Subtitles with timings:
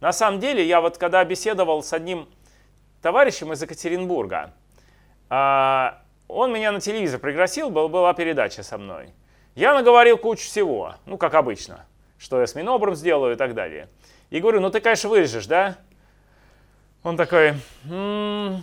[0.00, 2.28] На самом деле, я вот когда беседовал с одним
[3.02, 4.52] товарищем из Екатеринбурга,
[5.28, 9.12] а, он меня на телевизор пригласил, была передача со мной.
[9.54, 13.88] Я наговорил кучу всего, ну, как обычно, что я с Минобром сделаю и так далее.
[14.30, 15.78] И говорю, ну ты, конечно, вырежешь, да?
[17.02, 17.54] Он такой,
[17.88, 18.62] м-м,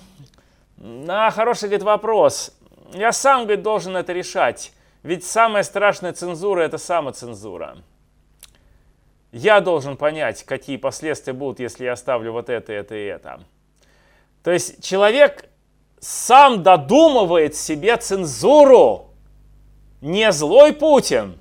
[1.09, 2.57] а, хороший, говорит, вопрос.
[2.93, 4.71] Я сам, говорит, должен это решать.
[5.03, 7.77] Ведь самая страшная цензура– это самоцензура.
[9.35, 13.41] Я должен понять, какие последствия будут, если я оставлю вот это, это и это.
[14.45, 15.49] То есть человек
[15.99, 19.09] сам додумывает себе цензуру.
[19.99, 21.37] Не злой Путин,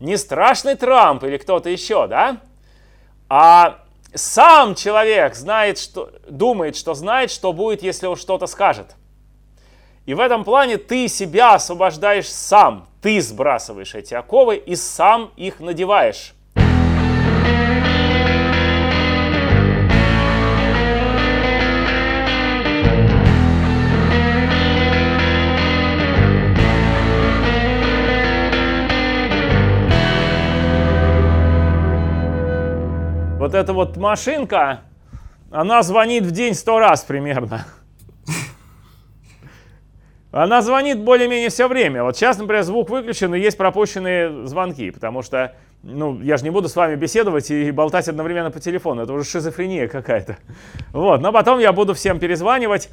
[0.00, 2.40] не страшный Трамп или кто-то еще, да?
[3.28, 3.84] А
[4.14, 8.96] сам человек знает, что, думает, что знает, что будет, если он что-то скажет.
[10.06, 12.88] И в этом плане ты себя освобождаешь сам.
[13.02, 16.32] Ты сбрасываешь эти оковы и сам их надеваешь.
[33.44, 34.84] Вот эта вот машинка,
[35.50, 37.66] она звонит в день сто раз примерно.
[40.32, 42.04] Она звонит более-менее все время.
[42.04, 46.48] Вот сейчас, например, звук выключен и есть пропущенные звонки, потому что, ну, я же не
[46.48, 49.02] буду с вами беседовать и болтать одновременно по телефону.
[49.02, 50.38] Это уже шизофрения какая-то.
[50.92, 52.88] Вот, но потом я буду всем перезванивать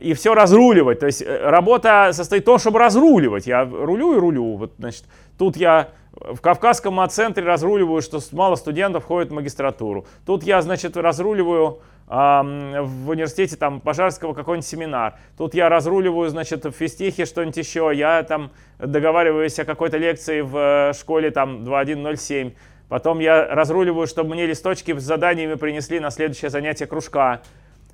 [0.00, 0.98] и все разруливать.
[0.98, 3.46] То есть э, работа состоит в том, чтобы разруливать.
[3.46, 4.56] Я рулю и рулю.
[4.56, 5.04] Вот, значит,
[5.38, 10.06] тут я в Кавказском центре разруливаю, что мало студентов ходит в магистратуру.
[10.26, 15.14] Тут я, значит, разруливаю в университете там Пожарского какой-нибудь семинар.
[15.38, 17.90] Тут я разруливаю, значит, в физтехе что-нибудь еще.
[17.94, 22.52] Я там договариваюсь о какой-то лекции в э, школе там 2107.
[22.90, 27.40] Потом я разруливаю, чтобы мне листочки с заданиями принесли на следующее занятие кружка.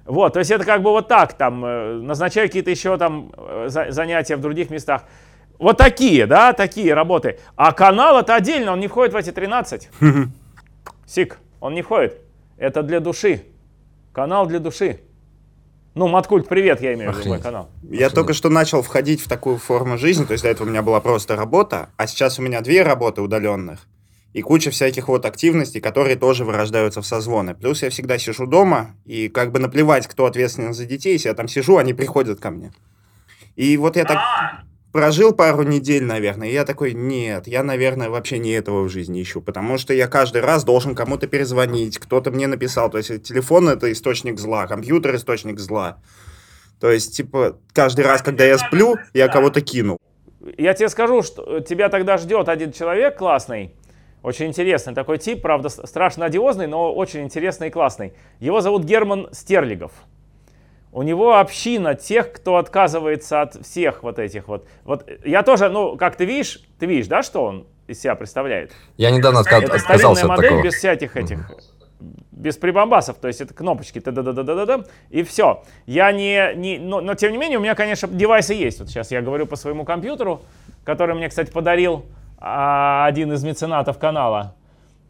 [0.05, 3.69] Вот, то есть это как бы вот так, там, э, назначаю какие-то еще там э,
[3.69, 5.05] занятия в других местах.
[5.59, 7.39] Вот такие, да, такие работы.
[7.57, 9.89] А канал это отдельно, он не входит в эти 13.
[11.07, 12.21] Сик, он не входит.
[12.57, 13.43] Это для души.
[14.13, 15.01] Канал для души.
[15.95, 17.71] Ну, Маткульт, привет, я имею в виду мой канал.
[17.83, 18.15] Я Охренеть.
[18.15, 21.01] только что начал входить в такую форму жизни, то есть до этого у меня была
[21.01, 23.81] просто работа, а сейчас у меня две работы удаленных
[24.33, 27.55] и куча всяких вот активностей, которые тоже вырождаются в созвоны.
[27.55, 31.35] Плюс я всегда сижу дома, и как бы наплевать, кто ответственен за детей, если я
[31.35, 32.73] там сижу, они приходят ко мне.
[33.57, 34.19] И вот я так
[34.93, 39.23] прожил пару недель, наверное, и я такой, нет, я, наверное, вообще не этого в жизни
[39.23, 43.69] ищу, потому что я каждый раз должен кому-то перезвонить, кто-то мне написал, то есть телефон
[43.69, 45.99] это источник зла, компьютер источник зла.
[46.81, 49.99] То есть, типа, каждый раз, когда я сплю, я кого-то кину.
[50.57, 53.75] Я тебе скажу, что тебя тогда ждет один человек классный,
[54.23, 58.13] очень интересный такой тип, правда, страшно одиозный, но очень интересный и классный.
[58.41, 59.93] Его зовут Герман Стерлигов.
[60.93, 64.67] У него община тех, кто отказывается от всех вот этих вот.
[64.85, 68.73] Вот я тоже, ну, как ты видишь, ты видишь, да, что он из себя представляет?
[68.97, 70.65] Я недавно отка- это отказался от модель такого.
[70.65, 71.51] без всяких этих,
[72.31, 75.63] без прибамбасов, то есть это кнопочки, да да да да да да и все.
[75.87, 78.81] Я не, не но, но тем не менее у меня, конечно, девайсы есть.
[78.81, 80.43] Вот сейчас я говорю по своему компьютеру,
[80.85, 82.07] который мне, кстати, подарил
[82.39, 84.55] а, один из меценатов канала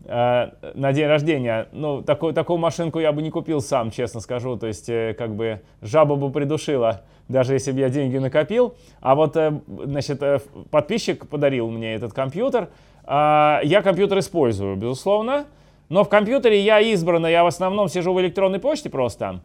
[0.09, 1.69] на день рождения.
[1.73, 4.57] Ну, такую, такую машинку я бы не купил сам, честно скажу.
[4.57, 8.75] То есть, э, как бы, жаба бы придушила, даже если бы я деньги накопил.
[9.01, 10.23] А вот, э, значит,
[10.71, 12.69] подписчик подарил мне этот компьютер.
[13.05, 15.47] А, я компьютер использую, безусловно.
[15.89, 19.41] Но в компьютере я избранный, я в основном сижу в электронной почте просто.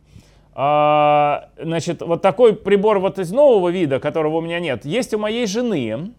[0.53, 5.17] А, значит, вот такой прибор вот из нового вида, которого у меня нет, есть у
[5.17, 6.13] моей жены.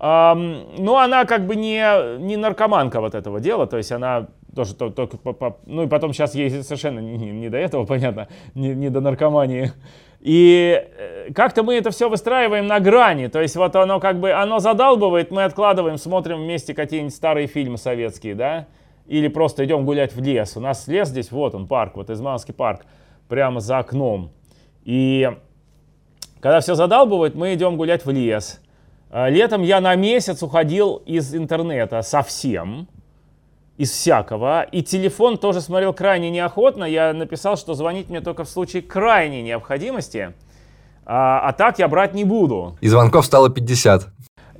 [0.00, 4.74] Um, ну, она как бы не, не наркоманка вот этого дела, то есть она тоже
[4.74, 8.74] только, по, по, ну и потом сейчас ей совершенно не, не до этого, понятно, не,
[8.74, 9.72] не до наркомании.
[10.20, 14.32] И э, как-то мы это все выстраиваем на грани, то есть вот оно как бы,
[14.32, 18.68] оно задалбывает, мы откладываем, смотрим вместе какие-нибудь старые фильмы советские, да,
[19.06, 20.56] или просто идем гулять в лес.
[20.56, 22.86] У нас лес здесь, вот он, парк, вот Изманский парк,
[23.28, 24.30] прямо за окном.
[24.82, 25.30] И
[26.40, 28.62] когда все задалбывает, мы идем гулять в лес.
[29.10, 32.88] А, летом я на месяц уходил из интернета совсем,
[33.76, 34.62] из всякого.
[34.62, 36.84] И телефон тоже смотрел крайне неохотно.
[36.84, 40.32] Я написал, что звонить мне только в случае крайней необходимости.
[41.04, 42.76] А, а так я брать не буду.
[42.80, 44.06] И звонков стало 50.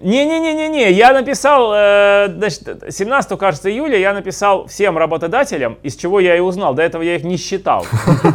[0.01, 6.39] Не-не-не-не-не, я написал, э, значит, 17, кажется, июля я написал всем работодателям, из чего я
[6.39, 7.85] и узнал, до этого я их не считал.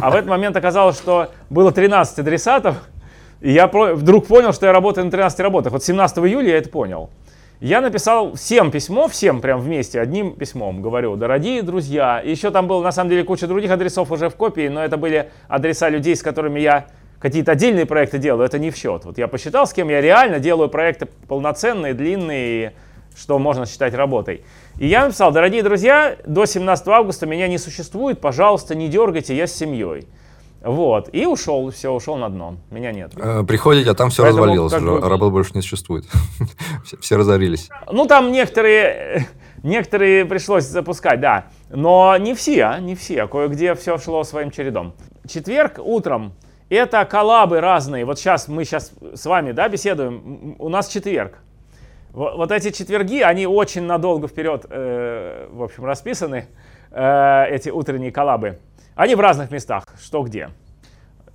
[0.00, 2.76] А в этот момент оказалось, что было 13 адресатов,
[3.40, 5.72] и я вдруг понял, что я работаю на 13 работах.
[5.72, 7.10] Вот 17 июля я это понял.
[7.60, 12.20] Я написал всем письмо, всем прям вместе, одним письмом, говорю, дорогие друзья.
[12.22, 15.30] Еще там было, на самом деле, куча других адресов уже в копии, но это были
[15.48, 16.86] адреса людей, с которыми я
[17.18, 19.06] какие-то отдельные проекты делаю, это не в счет.
[19.06, 22.74] Вот я посчитал, с кем я реально делаю проекты полноценные, длинные,
[23.16, 24.44] что можно считать работой.
[24.78, 29.46] И я написал, дорогие друзья, до 17 августа меня не существует, пожалуйста, не дергайте, я
[29.46, 30.06] с семьей.
[30.62, 33.12] Вот, и ушел, все, ушел на дно, меня нет.
[33.16, 36.06] Э, Приходите, а там все Поэтому развалилось как бы- работы больше не существует.
[36.84, 37.68] Все- Все разорились.
[37.92, 39.28] Ну, там некоторые,
[39.62, 41.46] некоторые пришлось запускать, да.
[41.70, 43.28] Но не все, а, не все.
[43.28, 44.94] Кое-где все шло своим чередом.
[45.28, 46.32] Четверг утром
[46.68, 48.04] это коллабы разные.
[48.04, 50.56] Вот сейчас мы сейчас с вами, да, беседуем.
[50.58, 51.38] У нас четверг.
[52.10, 56.46] Во- Вот эти четверги, они очень надолго вперед, э, в общем, расписаны,
[56.90, 58.58] э, эти утренние коллабы.
[58.96, 60.48] Они в разных местах, что где.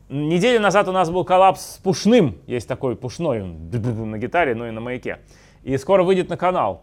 [0.09, 2.39] Неделю назад у нас был коллапс с Пушным.
[2.47, 5.19] Есть такой Пушной на гитаре, ну и на маяке.
[5.63, 6.81] И скоро выйдет на канал.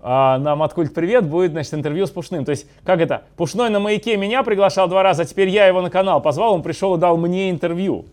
[0.00, 2.44] А, нам откуда привет будет, значит, интервью с Пушным.
[2.44, 3.24] То есть, как это?
[3.36, 6.62] Пушной на маяке меня приглашал два раза, а теперь я его на канал позвал, он
[6.62, 8.06] пришел и дал мне интервью.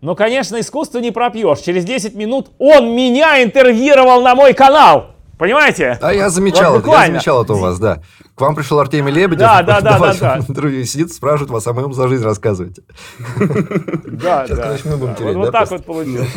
[0.00, 1.58] Но, конечно, искусство не пропьешь.
[1.58, 5.08] Через 10 минут он меня интервьюировал на мой канал.
[5.40, 5.98] Понимаете?
[6.02, 8.02] А я замечал Вот я замечал это у вас, да.
[8.34, 11.72] К вам пришел Артемий Лебедев, Да, да, да, да, вам интервью, сидит, спрашивает вас, а
[11.72, 12.82] мы ему за жизнь рассказываете.
[14.06, 14.64] Да, Сейчас, да.
[14.64, 16.28] короче, мы будем Да, тереть, вот, да, так вот получилось.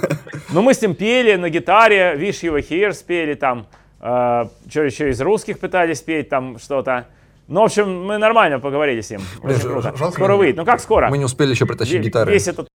[0.50, 3.66] Ну, мы с ним пели на гитаре, Wish You Were Here спели там,
[3.98, 7.06] что еще из русских пытались петь там что-то.
[7.48, 9.22] Ну, в общем, мы нормально поговорили с ним.
[9.42, 9.94] Очень круто.
[10.10, 10.56] Скоро выйдет.
[10.56, 11.08] Ну, как скоро?
[11.08, 12.30] Мы не успели еще притащить гитары.
[12.30, 12.68] Весь этот...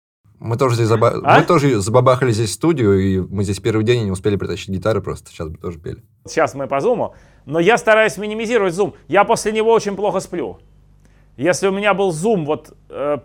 [0.42, 1.38] Мы тоже здесь заба- А?
[1.38, 5.30] мы тоже забабахали здесь студию, и мы здесь первый день не успели притащить гитары просто.
[5.30, 6.02] Сейчас бы тоже пели.
[6.26, 7.14] Сейчас мы по зуму.
[7.46, 8.94] Но я стараюсь минимизировать зум.
[9.06, 10.58] Я после него очень плохо сплю.
[11.36, 13.18] Если у меня был зум вот э,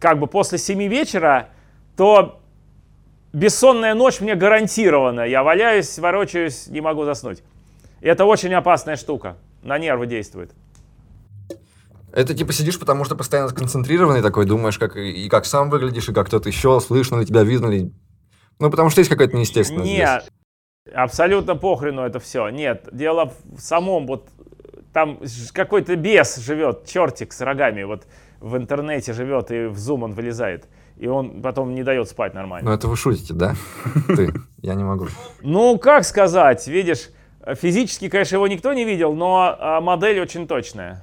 [0.00, 1.50] как бы после 7 вечера,
[1.98, 2.40] то
[3.34, 5.20] бессонная ночь мне гарантирована.
[5.26, 7.42] Я валяюсь, ворочаюсь, не могу заснуть.
[8.00, 9.36] И это очень опасная штука.
[9.62, 10.50] На нервы действует.
[12.14, 16.12] Это типа сидишь, потому что постоянно сконцентрированный такой, думаешь, как и как сам выглядишь, и
[16.12, 17.92] как кто-то еще, слышно ли тебя, видно ли.
[18.60, 19.98] Ну, потому что есть какая-то неестественность здесь.
[19.98, 20.28] Нет,
[20.94, 22.48] абсолютно похрену это все.
[22.50, 24.28] Нет, дело в самом вот
[24.92, 25.18] там
[25.52, 28.06] какой-то бес живет, чертик с рогами, вот
[28.38, 30.68] в интернете живет и в зум он вылезает.
[30.96, 32.70] И он потом не дает спать нормально.
[32.70, 33.56] Ну, это вы шутите, да?
[34.06, 34.32] Ты.
[34.62, 35.08] Я не могу.
[35.42, 37.10] Ну, как сказать, видишь,
[37.60, 41.02] физически, конечно, его никто не видел, но а, модель очень точная.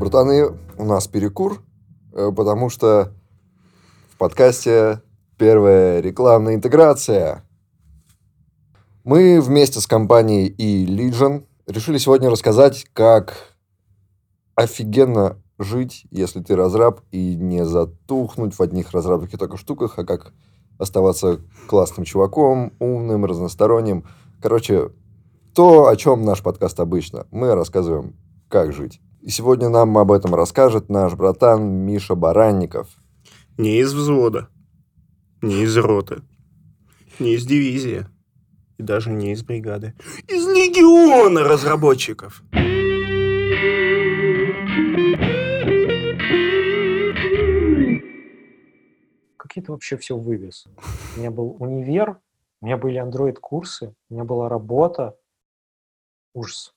[0.00, 1.62] Братаны, у нас перекур,
[2.14, 3.12] э, потому что
[4.08, 5.02] в подкасте
[5.36, 7.44] первая рекламная интеграция.
[9.04, 13.54] Мы вместе с компанией и Legion решили сегодня рассказать, как
[14.54, 20.32] офигенно жить, если ты разраб, и не затухнуть в одних разрабских только штуках, а как
[20.78, 24.06] оставаться классным чуваком, умным, разносторонним.
[24.40, 24.92] Короче,
[25.54, 27.26] то, о чем наш подкаст обычно.
[27.30, 28.16] Мы рассказываем,
[28.48, 29.02] как жить.
[29.22, 32.88] И сегодня нам об этом расскажет наш братан Миша Баранников.
[33.58, 34.48] Не из взвода,
[35.42, 36.22] не из роты,
[37.18, 38.06] не из дивизии
[38.78, 39.92] и даже не из бригады.
[40.26, 42.42] Из легиона разработчиков.
[49.36, 50.66] Как это вообще все вывез?
[51.14, 52.18] У меня был универ,
[52.62, 55.14] у меня были Android-курсы, у меня была работа.
[56.32, 56.74] Ужас.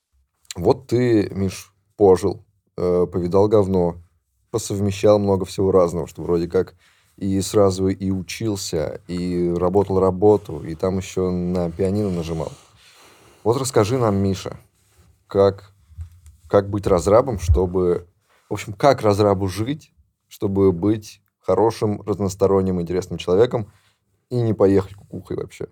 [0.56, 2.44] Вот ты, Миш, пожил,
[2.76, 3.96] э, повидал говно,
[4.50, 6.74] посовмещал много всего разного, что вроде как
[7.16, 12.52] и сразу и учился, и работал работу, и там еще на пианино нажимал.
[13.44, 14.56] Вот расскажи нам, Миша,
[15.26, 15.72] как,
[16.48, 18.06] как быть разрабом, чтобы...
[18.48, 19.92] В общем, как разрабу жить,
[20.28, 23.70] чтобы быть хорошим, разносторонним, интересным человеком
[24.30, 25.66] и не поехать кукухой вообще.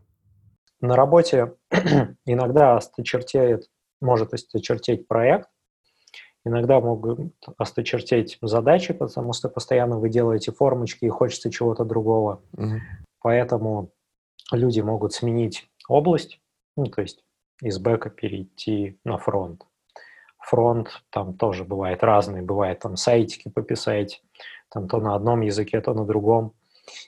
[0.80, 1.54] На работе
[2.26, 5.48] иногда осточертеет, может осточертеть проект,
[6.44, 12.42] иногда могут осточертеть задачи, потому что постоянно вы делаете формочки и хочется чего-то другого.
[12.52, 12.80] Мгм.
[13.20, 13.90] Поэтому
[14.50, 16.40] люди могут сменить область,
[16.76, 17.24] ну, то есть
[17.62, 19.62] из бэка перейти на фронт.
[20.38, 24.22] Фронт там тоже бывает разный, бывает там сайтики пописать,
[24.70, 26.54] там то на одном языке, то на другом.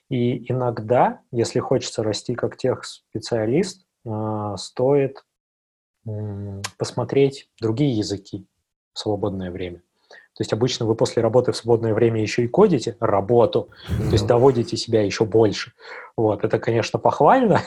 [0.08, 5.24] И иногда, если хочется расти как тех-специалист, а, стоит
[6.78, 8.46] посмотреть другие языки
[8.94, 9.78] в свободное время.
[10.36, 14.26] То есть обычно вы после работы в свободное время еще и кодите работу, то есть
[14.26, 15.72] доводите себя еще больше.
[16.16, 17.60] Вот, это, конечно, похвально.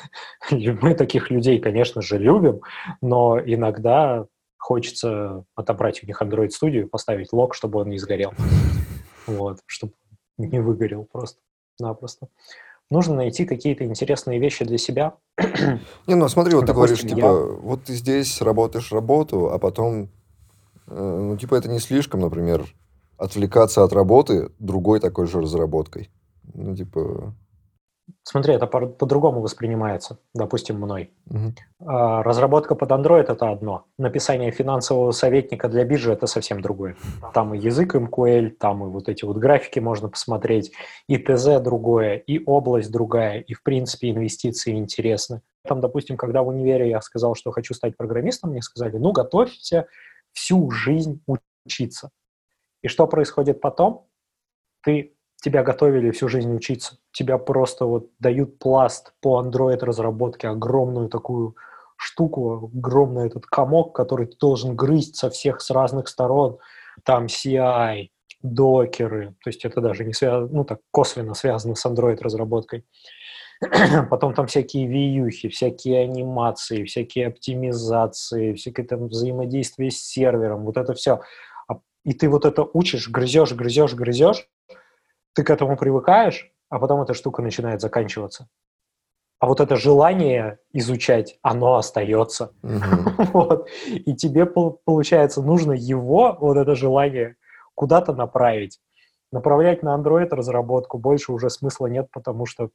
[0.52, 2.62] Мы таких людей, конечно же, любим,
[3.02, 4.26] но иногда
[4.58, 8.34] хочется отобрать у них Android Studio и поставить лог, чтобы он не сгорел.
[9.28, 9.94] Вот, чтобы
[10.38, 12.28] не выгорел просто-напросто.
[12.90, 15.14] нужно найти какие-то интересные вещи для себя.
[16.06, 19.58] Не, ну смотри, вот ты говоришь, Допустим, типа, я- вот ты здесь работаешь работу, а
[19.60, 20.10] потом,
[20.88, 22.66] ну, типа, это не слишком, например,
[23.18, 26.10] отвлекаться от работы другой такой же разработкой.
[26.54, 27.34] Ну, типа,
[28.24, 31.12] Смотри, это по- по-другому воспринимается, допустим, мной.
[31.80, 33.86] А, Разработка под Android– это одно.
[33.98, 36.96] Написание финансового советника для биржи– это совсем другое.
[37.34, 40.72] Там и язык MQL, там и вот эти вот графики можно посмотреть,
[41.08, 45.42] и ТЗ другое, и область другая, и, в принципе, инвестиции интересны.
[45.68, 49.88] Там, допустим, когда в универе я сказал, что хочу стать программистом, мне сказали, ну, готовься
[50.38, 52.12] всю жизнь учиться.
[52.84, 54.08] И что происходит потом?
[54.84, 57.00] Ты тебя готовили всю жизнь учиться.
[57.12, 61.56] Тебя просто вот дают пласт по Android разработке, огромную такую
[61.96, 66.60] штуку, огромный этот комок, который ты должен грызть со всех, с разных сторон.
[67.04, 68.10] Там CI,
[68.44, 72.86] докеры, то есть это даже не связано, ну так косвенно связано с Android разработкой.
[74.10, 80.94] Потом там всякие вьюхи, всякие анимации, всякие оптимизации, всякое там взаимодействие с сервером, вот это
[80.94, 81.22] все.
[82.04, 84.48] И ты вот это учишь, грызешь, грызешь, грызешь,
[85.34, 88.48] ты к этому привыкаешь, а потом эта штука начинает заканчиваться.
[89.40, 92.54] А вот это желание изучать, оно остается.
[92.62, 93.16] Мгм.
[93.34, 93.68] Вот.
[93.90, 97.36] И тебе, пол- получается, нужно его, вот это желание,
[97.76, 98.80] куда-то направить.
[99.32, 102.70] Направлять на Android разработку больше уже смысла нет, потому что,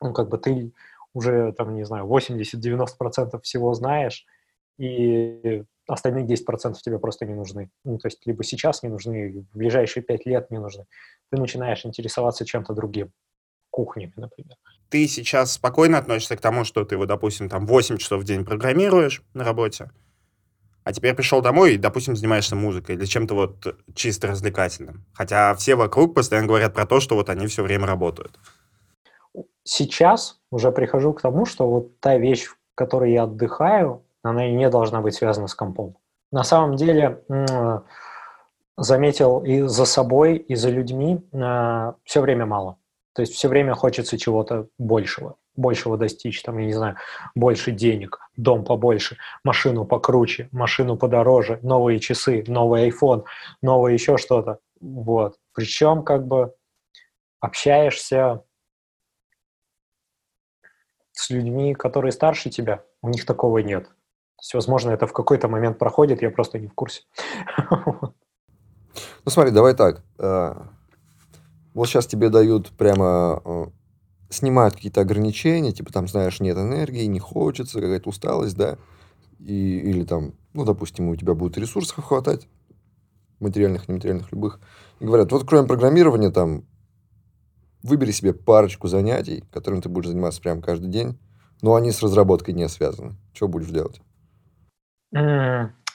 [0.00, 0.72] ну, как бы ты
[1.12, 4.26] уже, там, не знаю, 80-90% всего знаешь,
[4.78, 7.70] и остальные 10% тебе просто не нужны.
[7.84, 10.86] Ну, то есть либо сейчас не нужны, в ближайшие 5 лет не нужны.
[11.30, 13.12] Ты начинаешь интересоваться чем-то другим,
[13.70, 14.56] кухнями, например.
[14.88, 18.44] Ты сейчас спокойно относишься к тому, что ты, вот, допустим, там 8 часов в день
[18.44, 19.90] программируешь на работе,
[20.82, 25.04] а теперь пришел домой и, допустим, занимаешься музыкой или чем-то вот чисто развлекательным.
[25.12, 28.38] Хотя все вокруг постоянно говорят про то, что вот они все время работают.
[29.72, 34.68] Сейчас уже прихожу к тому, что вот та вещь, в которой я отдыхаю, она не
[34.68, 35.96] должна быть связана с компом.
[36.32, 37.84] На самом деле, м,
[38.76, 41.20] заметил и за собой, и за людьми
[42.02, 42.78] все время мало.
[43.14, 46.96] То есть все время хочется чего-то большего, большего достичь, там, я не знаю,
[47.36, 53.22] больше денег, дом побольше, машину покруче, машину подороже, новые часы, новый iPhone,
[53.62, 54.58] новое еще что-то.
[54.80, 55.36] Вот.
[55.54, 56.54] Причем как бы
[57.40, 58.42] общаешься
[61.20, 63.84] с людьми, которые старше тебя, у них такого нет.
[63.84, 67.02] То есть, возможно, это в какой-то момент проходит, я просто не в курсе.
[69.24, 70.02] Ну смотри, давай так.
[70.18, 70.54] э,
[71.74, 73.40] Вот сейчас тебе дают прямо...
[73.44, 73.66] э,
[74.30, 78.78] Снимают какие-то ограничения, типа там, знаешь, нет энергии, не хочется, какая-то усталость, да?
[79.38, 82.48] И, или там, ну, допустим, у тебя будет ресурсов хватать,
[83.40, 84.60] материальных, нематериальных, любых.
[85.00, 86.64] И говорят, вот кроме программирования там,
[87.82, 91.18] выбери себе парочку занятий, которыми ты будешь заниматься прямо каждый день,
[91.62, 93.12] но они с разработкой не связаны.
[93.34, 94.00] Что будешь делать?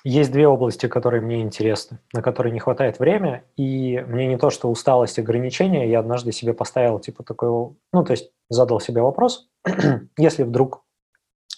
[0.07, 4.51] Есть две области, которые мне интересны, на которые не хватает времени, и мне не то,
[4.51, 7.49] что усталость, ограничения, я однажды себе поставил, типа, такой,
[7.91, 9.49] ну, то есть задал себе вопрос,
[10.17, 10.83] если вдруг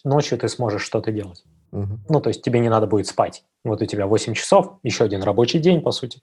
[0.05, 2.05] ночью ты сможешь что-то делать, Мгм.
[2.07, 5.24] ну, то есть тебе не надо будет спать, вот у тебя 8 часов, еще один
[5.24, 6.22] рабочий день, по сути,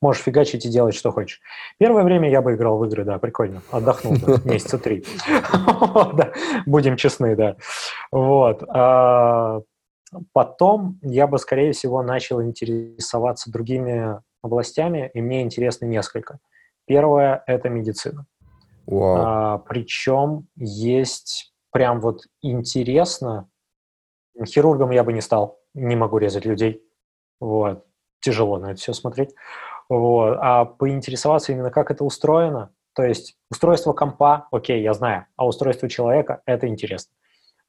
[0.00, 1.40] можешь фигачить и делать, что хочешь.
[1.78, 5.04] Первое время я бы играл в игры, да, прикольно, отдохнул бы месяца три.
[6.14, 6.32] Да,
[6.66, 7.56] Будем честны, да.
[8.10, 8.62] Вот.
[8.68, 9.60] а,
[10.32, 16.38] Потом я бы, скорее всего, начал интересоваться другими областями, и мне интересно несколько.
[16.86, 18.26] Первое– это медицина.
[18.90, 23.48] А, причем есть прям вот интересно.
[24.44, 26.82] Хирургом я бы не стал, не могу резать людей.
[27.38, 27.86] Вот.
[28.20, 29.34] Тяжело на это все смотреть.
[29.90, 30.38] Вот.
[30.40, 32.70] А поинтересоваться именно, как это устроено.
[32.94, 37.12] То есть устройство компа, окей, я знаю, а устройство человека– это интересно.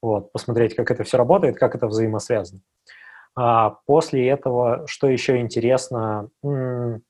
[0.02, 0.32] Вот.
[0.32, 2.62] Посмотреть, как это все работает, как это взаимосвязано.
[3.36, 7.02] А после этого, что еще интересно, м,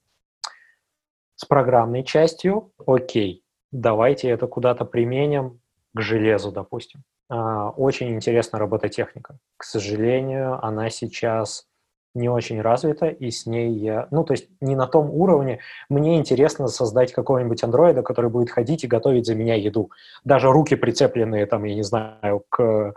[1.35, 5.59] с программной частью, окей, давайте это куда-то применим
[5.93, 7.03] к железу, допустим.
[7.29, 9.37] А, Очень интересна робототехника.
[9.57, 11.65] К сожалению, она сейчас
[12.13, 14.07] не очень развита, и с ней я...
[14.11, 15.59] Ну, то есть не на том уровне.
[15.89, 19.91] Мне интересно создать какого-нибудь андроида, который будет ходить и готовить за меня еду.
[20.23, 22.93] Даже руки прицепленные, там, я не знаю, к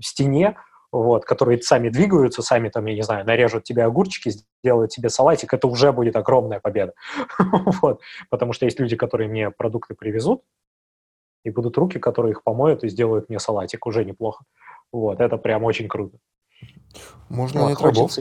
[0.00, 0.56] стене,
[0.92, 5.54] вот, которые сами двигаются, сами, там, я не знаю, нарежут тебе огурчики, сделают тебе салатик,
[5.54, 6.92] это уже будет огромная победа.
[7.82, 8.00] Вот.
[8.30, 10.42] Потому что есть люди, которые мне продукты привезут,
[11.44, 14.44] и будут руки, которые их помоют и сделают мне салатик, уже неплохо.
[14.92, 16.18] Вот, это прям очень круто.
[17.28, 18.12] Можно Вот, нанять рабов.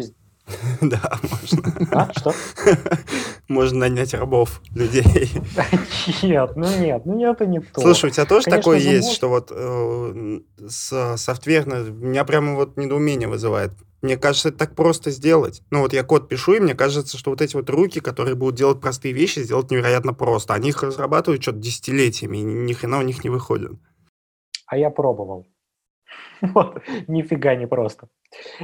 [0.82, 1.88] Да, можно.
[1.92, 2.34] А, что?
[3.48, 5.32] Можно нанять рабов, людей.
[6.22, 7.82] Нет, ну нет, ну это не то.
[7.82, 12.78] Слушай, у тебя тоже Конечно такое есть, что вот э, с софтверно меня прямо вот
[12.78, 13.72] недоумение вызывает.
[14.02, 15.62] Мне кажется, это так просто сделать.
[15.72, 18.56] Ну вот я код пишу, и мне кажется, что вот эти вот руки, которые будут
[18.56, 20.54] делать простые вещи, сделать невероятно просто.
[20.54, 23.72] Они их разрабатывают что-то десятилетиями, и ни хрена у них не выходит.
[24.68, 25.48] А я пробовал.
[26.42, 28.08] Вот, нифига не просто.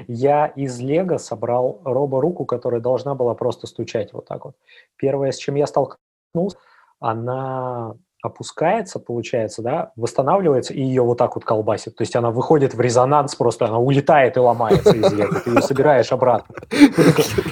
[0.07, 4.55] Я из Лего собрал робо-руку, которая должна была просто стучать вот так вот.
[4.95, 6.57] Первое, с чем я столкнулся,
[6.99, 11.95] она опускается, получается, да, восстанавливается, и ее вот так вот колбасит.
[11.95, 15.39] То есть она выходит в резонанс просто, она улетает и ломается из Лего.
[15.41, 16.55] Ты ее собираешь обратно.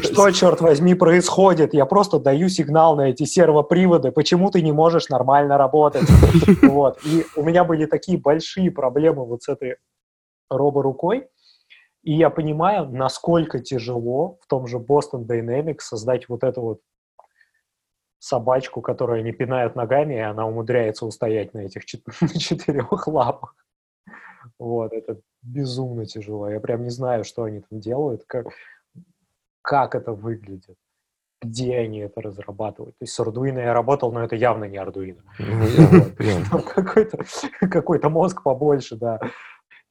[0.01, 1.73] Что, черт возьми, происходит?
[1.73, 4.11] Я просто даю сигнал на эти сервоприводы.
[4.11, 6.07] Почему ты не можешь нормально работать?
[6.61, 6.99] Вот.
[7.05, 9.75] И у меня были такие большие проблемы вот с этой
[10.49, 11.27] робо-рукой.
[12.03, 16.79] И я понимаю, насколько тяжело в том же Boston Dynamics создать вот эту вот
[18.23, 22.05] собачку, которая не пинает ногами, и она умудряется устоять на этих чет-
[22.39, 23.53] четырех лапах.
[24.57, 26.49] Вот, это безумно тяжело.
[26.49, 28.47] Я прям не знаю, что они там делают, как,
[29.61, 30.77] как это выглядит,
[31.41, 32.97] где они это разрабатывают.
[32.97, 35.21] То есть с Arduino я работал, но это явно не Arduino.
[35.37, 37.25] Ну, какой-то
[37.59, 39.19] какой мозг побольше, да.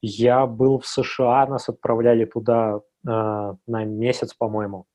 [0.00, 4.86] Я был в США, нас отправляли туда э, на месяц, по-моему.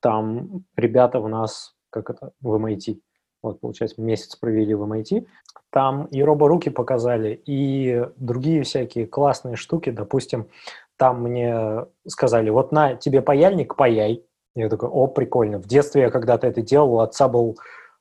[0.00, 3.00] Там ребята в нас, как это, в MIT,
[3.42, 5.26] вот, получается, месяц провели в MIT.
[5.70, 9.90] Там и роборуки показали, и другие всякие классные штуки.
[9.90, 10.48] Допустим,
[10.96, 14.24] там мне сказали, вот на тебе паяльник, паяй.
[14.54, 15.58] Я такой, о, прикольно.
[15.58, 17.58] В детстве я когда-то это делал, у отца был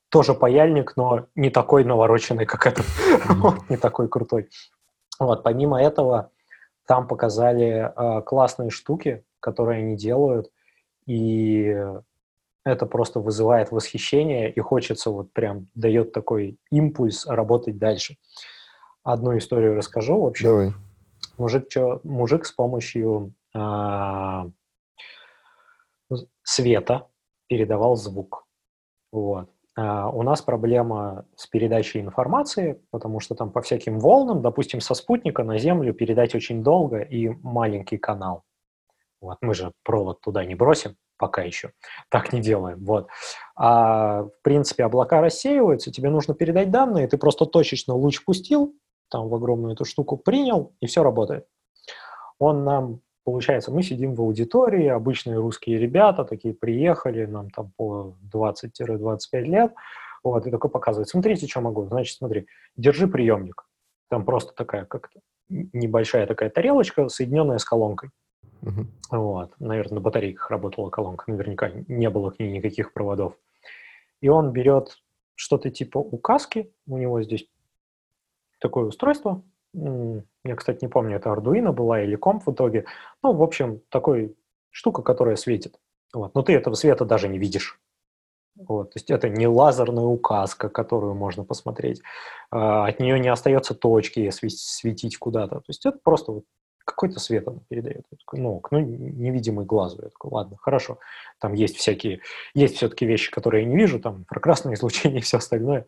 [0.10, 2.86] тоже паяльник, но не такой навороченный, как этот,
[3.70, 4.50] не такой крутой.
[5.20, 6.32] Вот, помимо этого,
[6.88, 10.50] там показали э, классные штуки, которые они делают,
[11.06, 11.76] и
[12.66, 18.16] это просто вызывает восхищение, и хочется вот прям, дает такой импульс работать дальше.
[19.04, 20.22] Одну историю расскажу.
[20.22, 20.74] В общем, Давай.
[21.38, 24.48] мужик, чё- мужик с помощью а,
[26.44, 27.08] света
[27.48, 28.46] передавал звук.
[29.12, 29.50] Вот.
[29.76, 34.94] А, у нас проблема с передачей информации, потому что там по всяким волнам, допустим, со
[34.94, 38.44] спутника на Землю передать очень долго и маленький канал.
[39.22, 39.38] Вот.
[39.42, 41.74] Мы же провод туда не бросим, пока еще.
[42.10, 42.84] Так не делаем.
[42.84, 43.10] Вот.
[43.56, 48.74] А, в принципе, облака рассеиваются, тебе нужно передать данные, ты просто точечно луч пустил,
[49.12, 51.46] там в огромную эту штуку принял, и все работает.
[52.40, 58.16] Он нам, получается, мы сидим в аудитории, обычные русские ребята, такие приехали, нам там по
[58.34, 59.74] 20-25 лет,
[60.24, 63.66] вот, и такой показывает, смотрите, что могу, значит, смотри, держи приемник,
[64.10, 65.10] там просто такая, как
[65.50, 68.12] небольшая такая тарелочка, соединенная с колонкой.
[68.62, 68.92] Мгм.
[69.12, 69.54] Вот.
[69.60, 73.34] Наверное, на батарейках работала колонка, наверняка не было к ней никаких проводов.
[74.22, 74.98] И он берет
[75.36, 77.48] что-то типа указки, у него здесь
[78.60, 79.42] такое устройство.
[79.74, 82.86] Я, кстати, не помню, это Arduino была или комп в итоге.
[83.24, 84.36] Ну, в общем, такой
[84.72, 85.80] штука, которая светит.
[86.14, 86.34] Вот.
[86.36, 87.80] Но ты этого света даже не видишь.
[88.56, 88.92] Вот.
[88.92, 92.02] То есть это не лазерная указка, которую можно посмотреть.
[92.52, 95.58] А, От нее не остается точки сви- светить куда-то.
[95.58, 96.46] То есть это просто вот
[96.90, 98.06] какой-то свет она передает.
[98.12, 100.02] Я такой, ну, ок, ну, невидимый глазу.
[100.04, 101.00] Я такой, ладно, хорошо.
[101.40, 102.22] Там есть всякие,
[102.54, 105.86] есть все-таки вещи, которые я не вижу, там инфракрасное излучение и все остальное.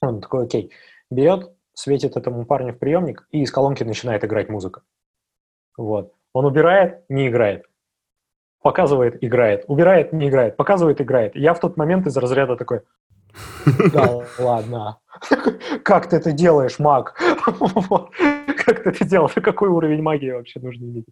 [0.00, 0.72] Он такой, окей,
[1.10, 4.82] берет, светит этому парню в приемник, и из колонки начинает играть музыка.
[5.76, 6.12] Вот.
[6.32, 7.66] Он убирает, не играет.
[8.62, 9.64] Показывает, играет.
[9.68, 10.56] Убирает, не играет.
[10.56, 11.36] Показывает, играет.
[11.36, 12.82] Я в тот момент из разряда такой,
[13.92, 14.98] да ладно.
[15.82, 17.14] Как ты это делаешь, маг?
[18.86, 19.34] Как ты это делаешь?
[19.42, 21.06] Какой уровень магии вообще нужно иметь?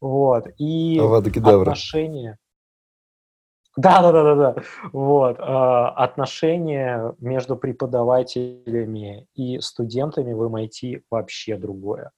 [0.00, 0.46] Вот.
[0.58, 0.98] И
[1.60, 2.38] отношения...
[3.76, 4.62] Да, да, да, да, да.
[4.92, 5.36] Вот.
[5.38, 12.12] а, Отношения между преподавателями и студентами в MIT вообще другое.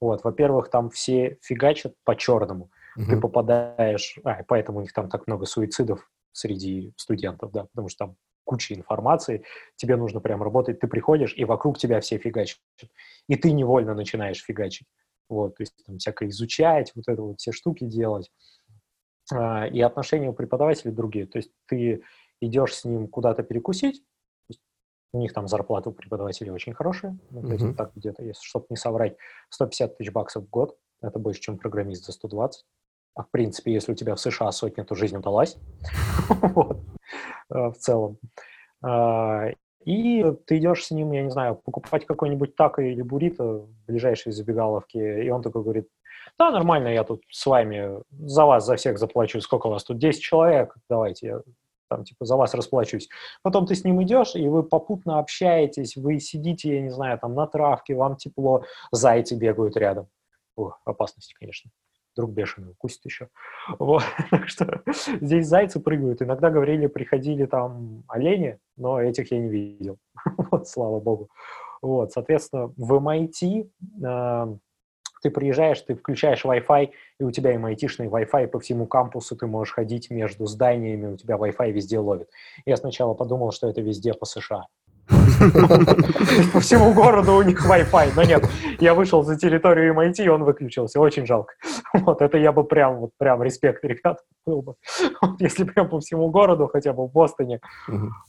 [0.00, 0.24] Вот.
[0.24, 2.70] Во-первых, там все фигачат по-черному.
[2.96, 3.20] Ты Мгм.
[3.20, 4.18] попадаешь...
[4.24, 8.74] А, поэтому у них там так много суицидов среди студентов, да, потому что там куча
[8.74, 9.44] информации,
[9.76, 12.60] тебе нужно прям работать, ты приходишь, и вокруг тебя все фигачат.
[13.28, 14.86] И ты невольно начинаешь фигачить.
[15.28, 18.30] Вот, то есть там всякое изучать, вот это вот все штуки делать.
[19.32, 21.26] А, И отношения у преподавателей другие.
[21.26, 22.02] То есть ты
[22.40, 24.02] идешь с ним куда-то перекусить,
[25.12, 27.74] у них там зарплаты у преподавателей очень хорошие, ну, есть Мгм.
[27.76, 29.16] так где-то, если чтобы не соврать,
[29.48, 32.66] 150 тысяч баксов в год, это больше, чем программист за 120.
[33.14, 35.56] А в принципе, если у тебя в США сотня, то жизнь удалась.
[37.50, 38.18] Э, В целом.
[38.82, 39.48] А,
[39.84, 44.32] И ты идешь с ним, я не знаю, покупать какой-нибудь тако или буррито в ближайшей
[44.32, 45.86] забегаловке, и он такой говорит,
[46.38, 49.40] Да, нормально, я тут с вами за вас, за всех заплачу.
[49.40, 49.98] Сколько у вас тут?
[49.98, 50.74] 10 человек?
[50.88, 51.40] Давайте я
[51.88, 53.08] там, типа, за вас расплачусь.
[53.42, 57.34] Потом ты с ним идешь, и вы попутно общаетесь, вы сидите, я не знаю, там
[57.34, 60.08] на травке, вам тепло, зайцы бегают рядом.
[60.56, 61.70] О, опасности, конечно.
[62.16, 63.28] Друг бешеный укусит еще.
[63.78, 64.02] Вот.
[64.30, 64.82] Так что
[65.20, 66.22] здесь зайцы прыгают.
[66.22, 69.98] Иногда говорили, приходили там олени, но этих я не видел.
[70.50, 71.28] Вот, слава богу.
[71.82, 73.68] Вот, соответственно, в MIT
[74.02, 74.56] э,
[75.24, 79.74] ты приезжаешь, ты включаешь Wi-Fi, и у тебя MIT-шный Wi-Fi по всему кампусу, ты можешь
[79.74, 82.28] ходить между зданиями, у тебя Wi-Fi везде ловит.
[82.66, 84.66] Я сначала подумал, что это везде по США.
[86.52, 88.44] По всему городу у них Wi-Fi, но нет.
[88.80, 91.00] Я вышел за территорию MIT, и он выключился.
[91.00, 91.54] Очень жалко.
[91.94, 94.74] Вот это я бы прям, вот прям респект, ребят, был бы.
[95.22, 97.60] Вот, если прям по всему городу, хотя бы в Бостоне.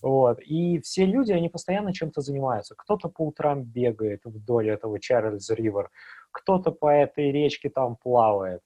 [0.01, 0.39] Вот.
[0.41, 2.75] И все люди, они постоянно чем-то занимаются.
[2.77, 5.89] Кто-то по утрам бегает вдоль этого Чарльз Ривер,
[6.31, 8.61] кто-то по этой речке там плавает.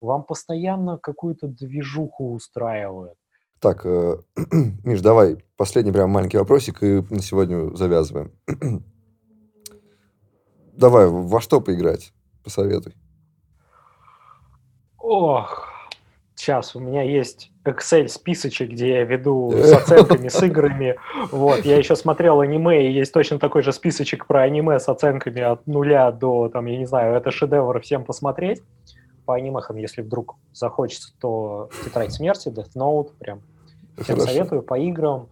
[0.00, 3.16] Вам постоянно какую-то движуху устраивают.
[3.64, 4.18] Так, э,
[4.84, 8.30] Миш, давай последний прям маленький вопросик и на сегодня завязываем.
[10.76, 12.12] давай, во что поиграть?
[12.44, 12.92] Посоветуй.
[14.98, 15.66] Ох,
[16.34, 20.96] сейчас у меня есть Excel списочек, где я веду с оценками, с играми.
[21.32, 25.40] Вот, я еще смотрел аниме, и есть точно такой же списочек про аниме с оценками
[25.40, 28.60] от нуля до, там, я не знаю, это шедевр всем посмотреть.
[29.24, 33.40] По анимехам, если вдруг захочется, то «Тетрадь смерти», «Death Note», прям
[34.02, 34.32] всем Хорошо.
[34.32, 35.28] советую, по играм.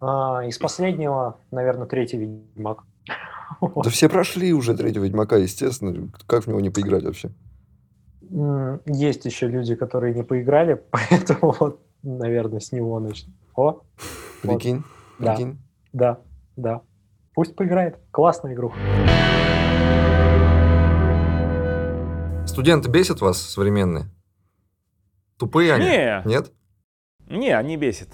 [0.00, 2.84] А, из последнего, наверное, третий «Ведьмак».
[3.60, 6.10] Да все прошли уже третьего «Ведьмака», естественно.
[6.26, 7.30] Как в него не поиграть вообще?
[8.86, 13.32] Есть еще люди, которые не поиграли, поэтому вот, наверное, с него начну.
[13.54, 13.82] О,
[14.42, 14.82] прикинь,
[15.18, 15.36] вот.
[15.36, 15.58] прикинь.
[15.92, 16.18] Да,
[16.56, 16.80] да, да.
[17.34, 17.98] Пусть поиграет.
[18.10, 18.72] Классная игру.
[22.46, 24.06] Студенты бесят вас современные?
[25.38, 25.86] Тупые они?
[25.86, 26.22] Не.
[26.26, 26.52] Нет?
[27.32, 28.08] Не, они бесят.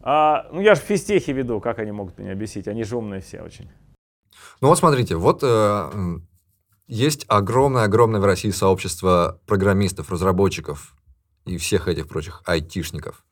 [0.00, 2.66] А, ну, я же в физтехе веду, как они могут меня бесить?
[2.66, 3.70] Они же умные все очень.
[4.60, 6.18] Ну вот смотрите, вот э,
[6.88, 10.96] есть огромное-огромное в России сообщество программистов, разработчиков
[11.44, 13.24] и всех этих прочих айтишников.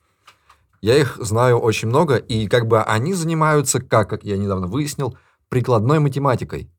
[0.83, 5.17] Я их знаю очень много, и как бы они занимаются, как, как я недавно выяснил,
[5.49, 6.71] прикладной математикой.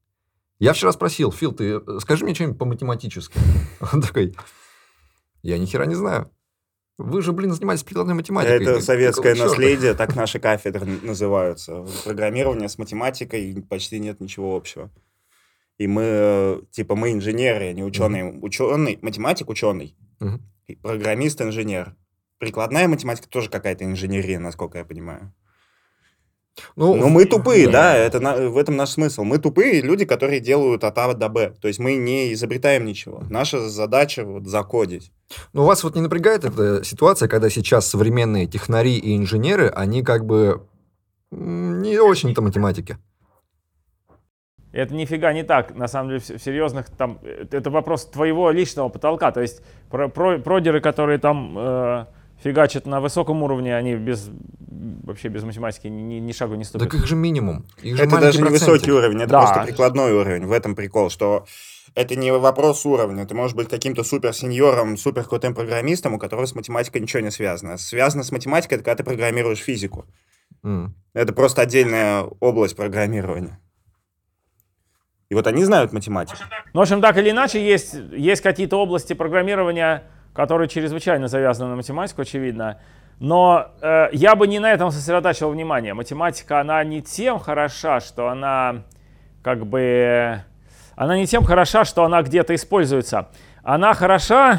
[0.59, 3.37] Я вчера спросил, Фил, ты э, скажи мне что-нибудь по-математически.
[3.93, 4.35] Он такой,
[5.41, 6.31] я ни хера не знаю.
[7.03, 8.61] Вы же, блин, занимаетесь прикладной математикой.
[8.61, 11.85] Это советское наследие, так наши кафедры называются.
[12.03, 14.89] Программирование с математикой почти нет ничего общего.
[15.77, 18.23] И мы, типа, мы инженеры, а не ученые.
[18.23, 18.39] Mm-hmm.
[18.41, 20.77] Ученый, математик ученый, mm-hmm.
[20.81, 21.95] программист инженер.
[22.37, 25.33] Прикладная математика тоже какая-то инженерия, насколько я понимаю.
[26.75, 29.23] Ну, Но мы тупые, да, да это на, в этом наш смысл.
[29.23, 31.53] Мы тупые люди, которые делают от А до Б.
[31.61, 33.23] То есть мы не изобретаем ничего.
[33.29, 35.11] Наша задача вот закодить.
[35.53, 40.25] Ну, вас вот не напрягает эта ситуация, когда сейчас современные технари и инженеры, они как
[40.25, 40.61] бы
[41.31, 42.97] не очень-то математики?
[44.73, 49.31] Это нифига не так, на самом деле, в серьезных там, это вопрос твоего личного потолка,
[49.31, 52.05] то есть про, про, продеры, которые там э,
[52.43, 54.29] фигачат на высоком уровне, они без,
[55.03, 56.89] вообще без математики ни, ни шагу не ступят.
[56.89, 57.65] Так их же минимум.
[57.81, 59.39] Их же это даже не высокий уровень, это да.
[59.41, 61.45] просто прикладной уровень, в этом прикол, что
[61.93, 63.25] это не вопрос уровня.
[63.25, 67.77] Ты можешь быть каким-то супер-сеньором, супер-крутым программистом, у которого с математикой ничего не связано.
[67.77, 70.05] Связано с математикой, это когда ты программируешь физику.
[70.63, 70.89] Mm.
[71.13, 73.59] Это просто отдельная область программирования.
[75.29, 76.39] И вот они знают математику.
[76.73, 81.75] Ну, в общем, так или иначе, есть, есть какие-то области программирования, которые чрезвычайно завязаны на
[81.75, 82.79] математику, очевидно.
[83.19, 85.93] Но э, я бы не на этом сосредотачивал внимание.
[85.93, 88.83] Математика, она не тем хороша, что она
[89.43, 90.41] как бы...
[90.95, 93.29] Она не тем хороша, что она где-то используется.
[93.63, 94.57] Она хороша,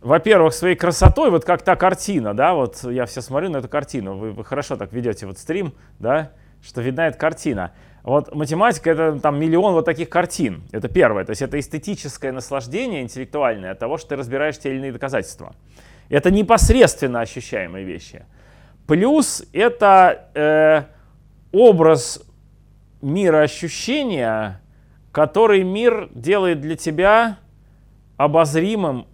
[0.00, 4.16] во-первых, своей красотой, вот как та картина, да, вот я все смотрю на эту картину,
[4.16, 6.30] вы, вы хорошо так ведете вот стрим, да,
[6.62, 7.72] что видна эта картина.
[8.02, 10.62] Вот математика— это там миллион вот таких картин.
[10.72, 11.24] Это первое.
[11.24, 15.54] То есть это эстетическое наслаждение интеллектуальное от того, что ты разбираешь те или иные доказательства.
[16.08, 18.24] Это непосредственно ощущаемые вещи.
[18.86, 20.84] Плюс это э,
[21.52, 22.22] образ
[23.02, 24.60] мира ощущения,
[25.12, 27.38] который мир делает для тебя
[28.16, 29.06] обозримым,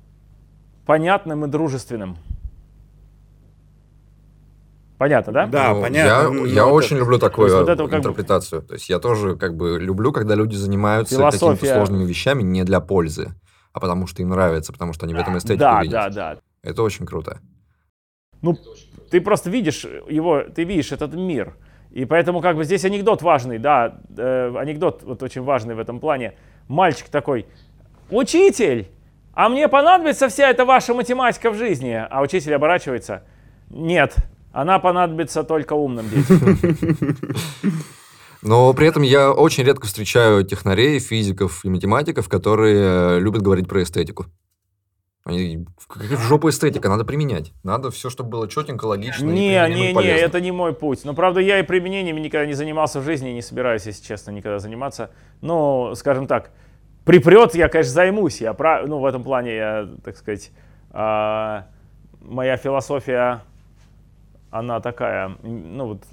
[0.86, 2.16] понятным и дружественным.
[4.98, 5.46] Понятно, да?
[5.46, 6.46] Да, ну, понятно.
[6.46, 8.62] Я, я очень люблю такую вот интерпретацию.
[8.62, 8.68] Бы...
[8.68, 11.56] То есть я тоже как бы люблю, когда люди занимаются Философия...
[11.56, 13.34] какими-то сложными вещами не для пользы,
[13.72, 15.92] а потому что им нравится, потому что они в этом эстетику да, видят.
[15.92, 16.40] Да, да, да.
[16.62, 17.40] Это очень круто.
[18.40, 18.56] Ну,
[19.10, 21.56] ты просто видишь его, ты видишь этот мир.
[21.90, 26.00] И поэтому как бы здесь анекдот важный, да, э, анекдот вот очень важный в этом
[26.00, 26.34] плане.
[26.68, 27.46] Мальчик такой,
[28.10, 28.88] учитель,
[29.32, 31.92] а мне понадобится вся эта ваша математика в жизни?
[32.10, 33.22] А учитель оборачивается,
[33.70, 34.16] нет,
[34.54, 36.56] она понадобится только умным детям.
[38.42, 43.82] Но при этом я очень редко встречаю технарей, физиков и математиков, которые любят говорить про
[43.82, 44.26] эстетику.
[45.24, 47.52] Они, какая жопа эстетика, надо применять.
[47.62, 49.24] Надо все, чтобы было четенько, логично.
[49.24, 51.04] Не, не, не, это не мой путь.
[51.04, 54.30] Но правда, я и применением никогда не занимался в жизни и не собираюсь, если честно,
[54.32, 55.10] никогда заниматься.
[55.40, 56.50] Но, скажем так,
[57.06, 58.42] припрет, я, конечно, займусь.
[58.42, 58.54] Я,
[58.86, 60.52] ну, в этом плане, я, так сказать,
[60.90, 61.68] а,
[62.20, 63.42] моя философия,
[64.58, 66.04] она такая, ну вот,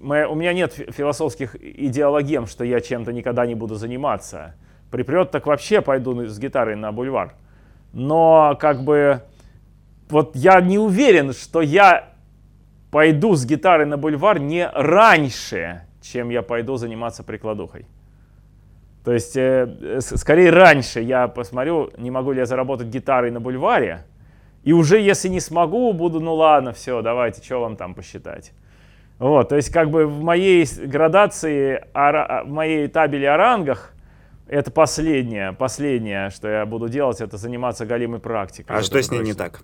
[0.00, 4.54] моя, у меня нет философских идеологем, что я чем-то никогда не буду заниматься.
[4.90, 7.34] Припрет, так вообще пойду с гитарой на бульвар
[7.94, 9.22] но как бы
[10.10, 12.10] вот я не уверен, что я
[12.90, 17.86] пойду с гитарой на бульвар не раньше, чем я пойду заниматься прикладухой.
[19.04, 24.04] То есть, э, скорее раньше я посмотрю, не могу ли я заработать гитарой на бульваре,
[24.64, 28.52] и уже если не смогу, буду, ну ладно, все, давайте, что вам там посчитать.
[29.18, 33.94] Вот, то есть как бы в моей градации, в моей табели о рангах
[34.48, 38.76] это последнее, последнее, что я буду делать, это заниматься галимой практикой.
[38.76, 39.30] А что с ней точно.
[39.30, 39.62] не так?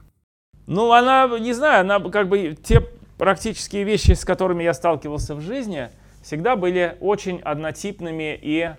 [0.66, 2.80] Ну, она, не знаю, она как бы те
[3.18, 5.88] практические вещи, с которыми я сталкивался в жизни,
[6.22, 8.70] всегда были очень однотипными и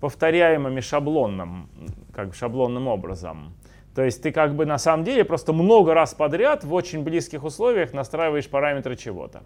[0.00, 1.68] повторяемыми шаблонным,
[2.12, 3.54] как шаблонным образом.
[3.94, 7.44] То есть ты как бы на самом деле просто много раз подряд в очень близких
[7.44, 9.44] условиях настраиваешь параметры чего-то.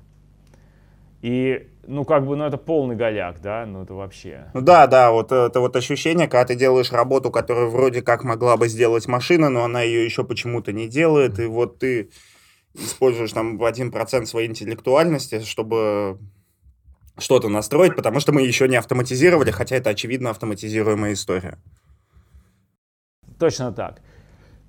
[1.21, 4.51] И, ну, как бы, ну, это полный голяк, да, ну, это вообще.
[4.55, 8.57] Ну, да, да, вот это вот ощущение, когда ты делаешь работу, которую вроде как могла
[8.57, 12.11] бы сделать машина, но она ее еще почему-то не делает, и вот ты
[12.75, 16.19] используешь там в один процент своей интеллектуальности, чтобы
[17.19, 21.59] что-то настроить, потому что мы еще не автоматизировали, хотя это очевидно автоматизируемая история.
[23.41, 24.01] Точно так.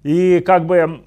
[0.03, 1.01] И как бы,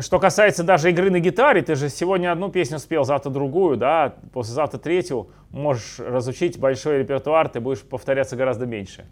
[0.00, 4.14] что касается даже игры на гитаре, ты же сегодня одну песню спел, завтра другую, да,
[4.32, 9.04] послезавтра третью, можешь разучить большой репертуар, ты будешь повторяться гораздо меньше.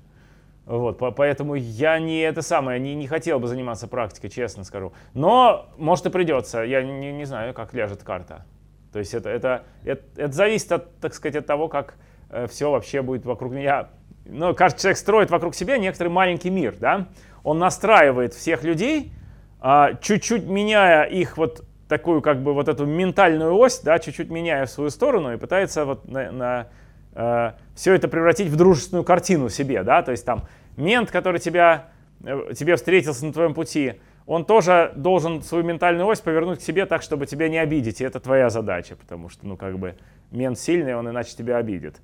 [0.65, 4.93] Вот, поэтому я не это самое, не, не хотел бы заниматься практикой, честно скажу.
[5.13, 8.47] Но, может, и придется, я не, не знаю, как ляжет карта.
[8.93, 11.97] То есть это, это, это, это зависит, от, так сказать, от того, как
[12.31, 13.89] э, все вообще будет вокруг меня.
[14.25, 17.09] Ну, каждый человек строит вокруг себя некоторый маленький мир, да
[17.45, 19.13] он настраивает всех людей,
[19.61, 24.65] а, чуть-чуть меняя их вот такую как бы вот эту ментальную ось, да, чуть-чуть меняя
[24.65, 26.67] в свою сторону и пытается вот на, на
[27.15, 30.45] э, все это превратить в дружественную картину себе, да, то есть там
[30.79, 31.91] мент, который тебя,
[32.25, 36.87] э, тебе встретился на твоем пути, он тоже должен свою ментальную ось повернуть к себе
[36.87, 39.97] так, чтобы тебя не обидеть, и это твоя задача, потому что, ну, как бы,
[40.31, 41.97] мент сильный, он иначе тебя обидит.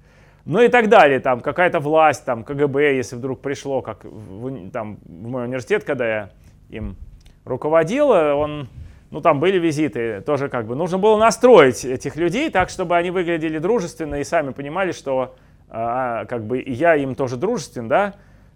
[0.48, 4.98] Ну и так далее, там какая-то власть, там КГБ, если вдруг пришло, как в, там,
[5.04, 6.30] в мой университет, когда я
[6.70, 6.96] им
[7.44, 8.66] руководил, он,
[9.10, 13.10] ну там были визиты, тоже как бы нужно было настроить этих людей так, чтобы они
[13.10, 15.36] выглядели дружественно и сами понимали, что
[15.68, 18.14] а, как бы я им тоже дружествен, да,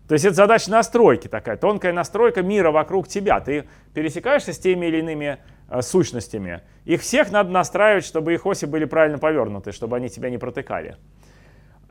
[0.08, 3.38] то есть это задача настройки такая, тонкая настройка мира вокруг тебя.
[3.40, 6.62] Ты пересекаешься с теми или иными э, сущностями.
[6.86, 10.96] Их всех надо настраивать, чтобы их оси были правильно повернуты, чтобы они тебя не протыкали.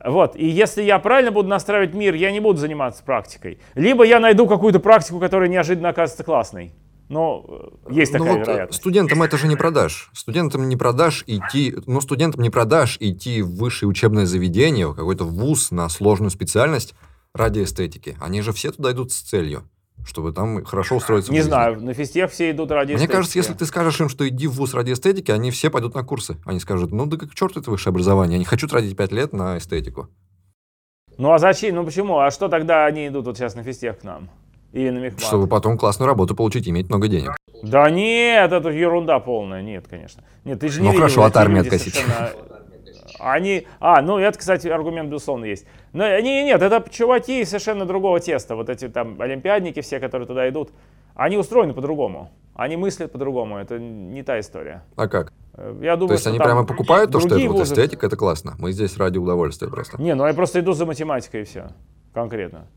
[0.03, 0.35] Вот.
[0.35, 3.59] И если я правильно буду настраивать мир, я не буду заниматься практикой.
[3.75, 6.73] Либо я найду какую-то практику, которая неожиданно окажется классной.
[7.09, 7.45] Но
[7.87, 8.79] э, есть ну такая ну вот вероятность.
[8.79, 10.09] Студентам это же не продашь.
[10.13, 15.25] Студентам не продашь идти, ну студентам не продашь идти в высшее учебное заведение, в какой-то
[15.25, 16.95] вуз на сложную специальность
[17.33, 18.15] ради эстетики.
[18.21, 19.63] Они же все туда идут с целью
[20.05, 21.31] чтобы там хорошо устроиться.
[21.31, 23.11] Не знаю, на физтех все идут ради Мне эстетики.
[23.15, 26.03] кажется, если ты скажешь им, что иди в ВУЗ ради эстетики, они все пойдут на
[26.03, 26.37] курсы.
[26.45, 29.33] Они скажут, ну да как черт это высшее образование, я не хочу тратить 5 лет
[29.33, 30.09] на эстетику.
[31.17, 31.75] Ну а зачем?
[31.75, 32.19] Ну почему?
[32.19, 34.29] А что тогда они идут вот сейчас на физтех к нам?
[34.73, 35.21] Или на мехмат?
[35.21, 37.35] Чтобы потом классную работу получить, иметь много денег.
[37.61, 39.61] Да нет, это ерунда полная.
[39.61, 40.23] Нет, конечно.
[40.45, 41.93] Нет, ты же не Ну хорошо, от армии откосить.
[41.95, 42.31] Совершенно...
[43.21, 45.65] Они, а, ну это, кстати, аргумент безусловно есть.
[45.93, 48.55] Но не, нет, это чуваки совершенно другого теста.
[48.55, 50.71] Вот эти там олимпиадники все, которые туда идут,
[51.15, 52.31] они устроены по-другому.
[52.55, 53.57] Они мыслят по-другому.
[53.57, 54.83] Это не та история.
[54.95, 55.33] А как?
[55.53, 58.55] Э, я думаю, то есть они прямо покупают то, что это вот эстетика, это классно.
[58.57, 60.01] Мы здесь ради удовольствия просто.
[60.01, 61.67] Не, ну я просто иду за математикой и все.
[62.13, 62.67] Конкретно.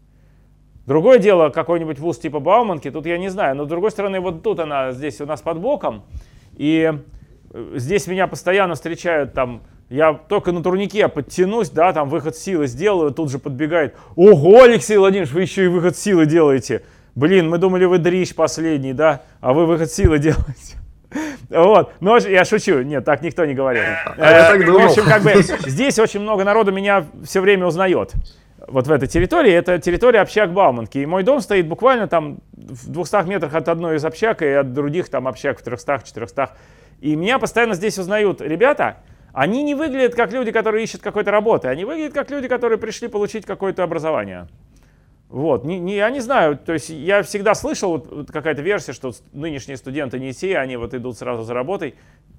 [0.87, 3.57] Другое дело, какой-нибудь вуз типа Бауманки, тут я не знаю.
[3.57, 6.04] Но с другой стороны, вот тут она здесь у нас под боком.
[6.57, 6.92] И
[7.50, 12.66] э, здесь меня постоянно встречают там я только на турнике подтянусь, да, там выход силы
[12.66, 13.94] сделаю, тут же подбегает.
[14.16, 16.82] Ого, Алексей Владимирович, вы еще и выход силы делаете.
[17.14, 20.78] Блин, мы думали, вы дрищ последний, да, а вы выход силы делаете.
[21.48, 23.84] Вот, но я шучу, нет, так никто не говорил.
[24.18, 24.80] А думал.
[24.80, 25.34] В общем, как бы
[25.68, 28.14] здесь очень много народу меня все время узнает.
[28.66, 30.98] вот в этой территории, это территория общак Бауманки.
[30.98, 34.72] И мой дом стоит буквально там в 200 метрах от одной из общак и от
[34.72, 36.48] других там общак в 300-400.
[37.00, 38.96] И меня постоянно здесь узнают ребята,
[39.34, 43.08] они не выглядят как люди, которые ищут какой-то работы, они выглядят как люди, которые пришли
[43.08, 44.48] получить какое-то образование.
[45.28, 48.92] Вот, не, не, я не знаю, то есть я всегда слышал вот, вот какая-то версия,
[48.92, 51.96] что нынешние студенты не те, они вот идут сразу за работой.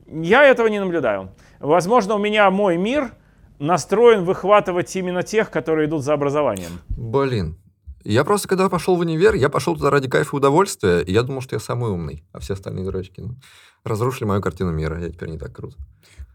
[0.08, 1.32] Я этого не наблюдаю.
[1.60, 3.12] Возможно, у меня мой мир
[3.60, 6.80] настроен выхватывать именно тех, которые идут за образованием.
[6.90, 7.58] Блин,
[8.06, 11.24] я просто, когда пошел в универ, я пошел туда ради кайфа и удовольствия, и я
[11.24, 13.36] думал, что я самый умный, а все остальные дурачки ну,
[13.84, 15.76] разрушили мою картину мира, я теперь не так крут.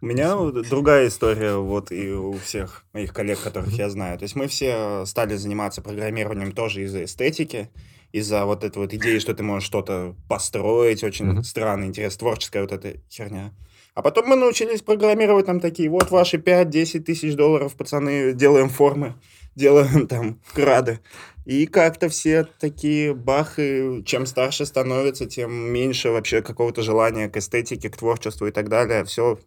[0.02, 0.34] У меня
[0.68, 4.18] другая история, вот и у всех моих коллег, которых я знаю.
[4.18, 7.70] То есть мы все стали заниматься программированием тоже из-за эстетики,
[8.10, 11.42] из-за вот этой вот идеи, что ты можешь что-то построить, очень mm-hmm.
[11.42, 13.52] странный, интерес, творческая вот эта херня.
[13.94, 19.14] А потом мы научились программировать там такие, вот ваши 5-10 тысяч долларов, пацаны, делаем формы,
[19.60, 21.00] делаем там крады.
[21.44, 27.90] И как-то все такие бахы, чем старше становится, тем меньше вообще какого-то желания к эстетике,
[27.90, 29.04] к творчеству и так далее.
[29.04, 29.38] Все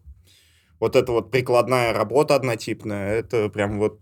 [0.80, 4.00] вот эта вот прикладная работа однотипная, это прям вот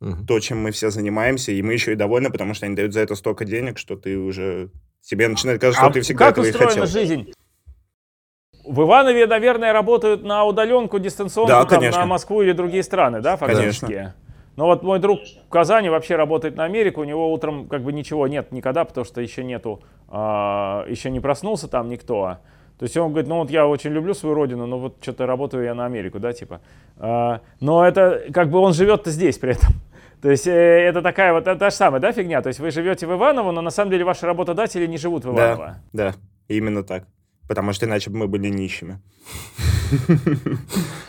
[0.00, 0.26] угу.
[0.26, 3.00] то, чем мы все занимаемся, и мы еще и довольны, потому что они дают за
[3.00, 4.70] это столько денег, что ты уже...
[5.00, 6.86] Тебе начинает казаться, а что ты всегда как этого и хотел.
[6.86, 7.32] жизнь?
[8.66, 13.36] В Иванове, наверное, работают на удаленку дистанционно да, там, на Москву или другие страны, да,
[13.36, 13.86] фактически?
[13.86, 14.14] Конечно.
[14.56, 17.92] Но вот мой друг в Казани вообще работает на Америку, у него утром как бы
[17.92, 22.38] ничего нет никогда, потому что еще нету, а, еще не проснулся там никто.
[22.78, 25.64] То есть он говорит, ну вот я очень люблю свою родину, но вот что-то работаю
[25.64, 26.60] я на Америку, да, типа.
[26.96, 29.74] А, но это как бы он живет-то здесь при этом.
[30.22, 32.40] То есть э, это такая вот та же самая, да, фигня?
[32.40, 35.34] То есть вы живете в Иваново, но на самом деле ваши работодатели не живут в
[35.34, 35.76] Иваново.
[35.92, 36.14] Да, да,
[36.48, 37.04] именно так.
[37.46, 39.00] Потому что иначе бы мы были нищими.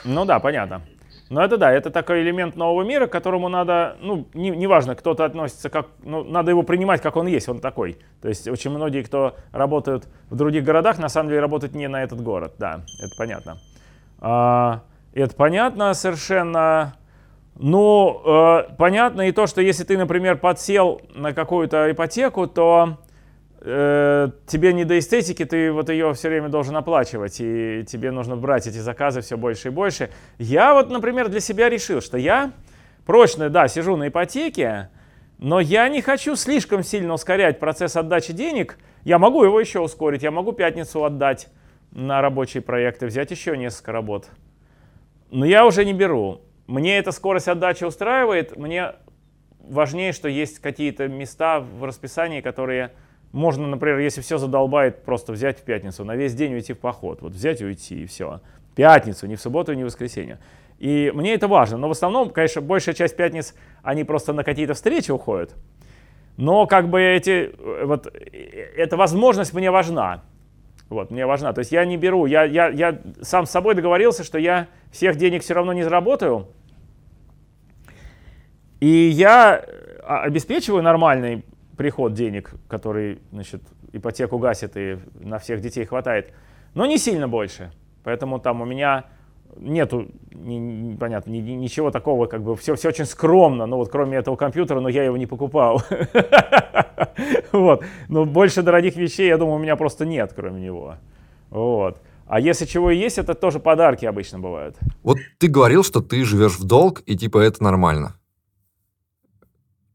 [0.06, 0.82] Ну да, понятно.
[1.30, 5.00] Но это да, это такой элемент нового мира, к которому надо, ну, неважно, не, не
[5.00, 7.98] кто-то относится как, ну, надо его принимать, как он есть, он такой.
[8.22, 12.04] То есть очень многие, кто работают в других городах, на самом деле работают не на
[12.04, 13.58] этот город, да, это понятно.
[14.20, 16.96] А, это понятно совершенно.
[17.60, 22.98] Ну, э, понятно и то, что если ты, например, подсел на какую-то ипотеку, то
[23.62, 28.36] э, тебе не до эстетики, ты вот ее все время должен оплачивать, и тебе нужно
[28.36, 30.10] брать эти заказы все больше и больше.
[30.38, 32.52] Я вот, например, для себя решил, что я
[33.06, 34.90] прочно, да, сижу на ипотеке,
[35.38, 38.78] но я не хочу слишком сильно ускорять процесс отдачи денег.
[39.04, 41.48] Я могу его еще ускорить, я могу пятницу отдать
[41.92, 44.28] на рабочие проекты, взять еще несколько работ.
[45.30, 46.42] Но я уже не беру.
[46.66, 48.94] Мне эта скорость отдачи устраивает, мне
[49.60, 52.92] важнее, что есть какие-то места в расписании, которые
[53.32, 57.22] можно, например, если все задолбает, просто взять в пятницу, на весь день уйти в поход.
[57.22, 58.42] Вот взять и уйти, и все.
[58.76, 60.40] Пятницу, не в субботу, не в воскресенье.
[60.80, 61.78] И мне это важно.
[61.78, 65.56] Но в основном, конечно, большая часть пятниц, они просто на какие-то встречи уходят.
[66.38, 67.52] Но как бы эти,
[67.84, 70.24] вот, эта возможность мне важна.
[70.90, 71.52] Вот, мне важна.
[71.52, 75.18] То есть я не беру, я, я, я сам с собой договорился, что я всех
[75.18, 76.48] денег все равно не заработаю.
[78.80, 79.66] И я
[80.04, 81.44] обеспечиваю нормальный
[81.78, 83.62] приход денег, который, значит,
[83.94, 86.34] ипотеку гасит и на всех детей хватает,
[86.74, 87.72] но не сильно больше.
[88.04, 89.06] Поэтому там у меня
[89.56, 94.18] нету, не, понятно, ни, ничего такого, как бы все, все очень скромно, ну вот кроме
[94.18, 95.82] этого компьютера, но я его не покупал.
[97.52, 97.84] Вот.
[98.10, 100.98] Но больше дорогих вещей, я думаю, у меня просто нет, кроме него.
[101.50, 102.00] Вот.
[102.28, 104.78] А если чего и есть, это тоже подарки обычно бывают.
[105.02, 108.20] Вот ты говорил, что ты живешь в долг, и типа это нормально.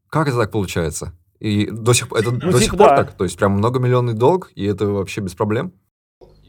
[0.09, 1.13] Как это так получается?
[1.43, 2.95] И до сих, это ну, до типа, сих пор да.
[2.95, 3.13] так?
[3.15, 5.73] То есть прям многомиллионный долг, и это вообще без проблем?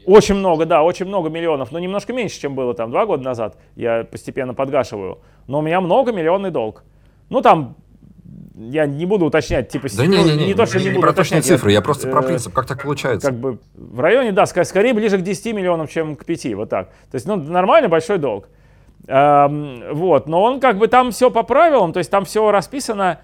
[0.05, 3.57] Очень много, да, очень много миллионов, но немножко меньше, чем было там два года назад.
[3.75, 5.19] Я постепенно подгашиваю.
[5.47, 6.85] Но у меня много миллионный долг.
[7.29, 7.75] Ну там,
[8.55, 11.01] я не буду уточнять, типа, да не, не, не, не, то, что не, не буду
[11.01, 13.27] про точные цифры, я, я просто э, про принцип, как так получается.
[13.27, 16.91] Как бы в районе, да, скорее ближе к 10 миллионам, чем к 5, вот так.
[17.11, 18.47] То есть, ну, нормальный большой долг.
[19.07, 23.19] Эм, вот, но он как бы там все по правилам, то есть там все расписано,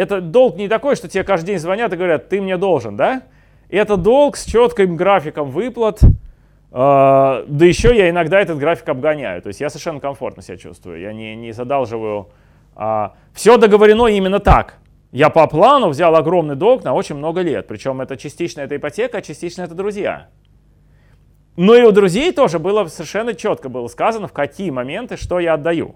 [0.00, 3.24] это долг не такой, что тебе каждый день звонят и говорят, ты мне должен, да?
[3.68, 6.08] Это долг с четким графиком выплат, э,
[6.72, 9.42] да еще я иногда этот график обгоняю.
[9.42, 12.30] То есть я совершенно комфортно себя чувствую, я не, не задалживаю.
[12.74, 14.76] А, все договорено именно так.
[15.12, 17.66] Я по плану взял огромный долг на очень много лет.
[17.66, 20.28] Причем это частично это ипотека, а частично это друзья.
[21.56, 25.54] Но и у друзей тоже было совершенно четко было сказано, в какие моменты что я
[25.54, 25.94] отдаю.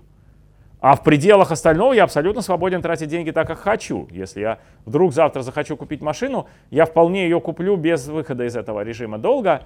[0.84, 4.06] А в пределах остального я абсолютно свободен тратить деньги так, как хочу.
[4.10, 8.84] Если я вдруг завтра захочу купить машину, я вполне ее куплю без выхода из этого
[8.84, 9.62] режима долга.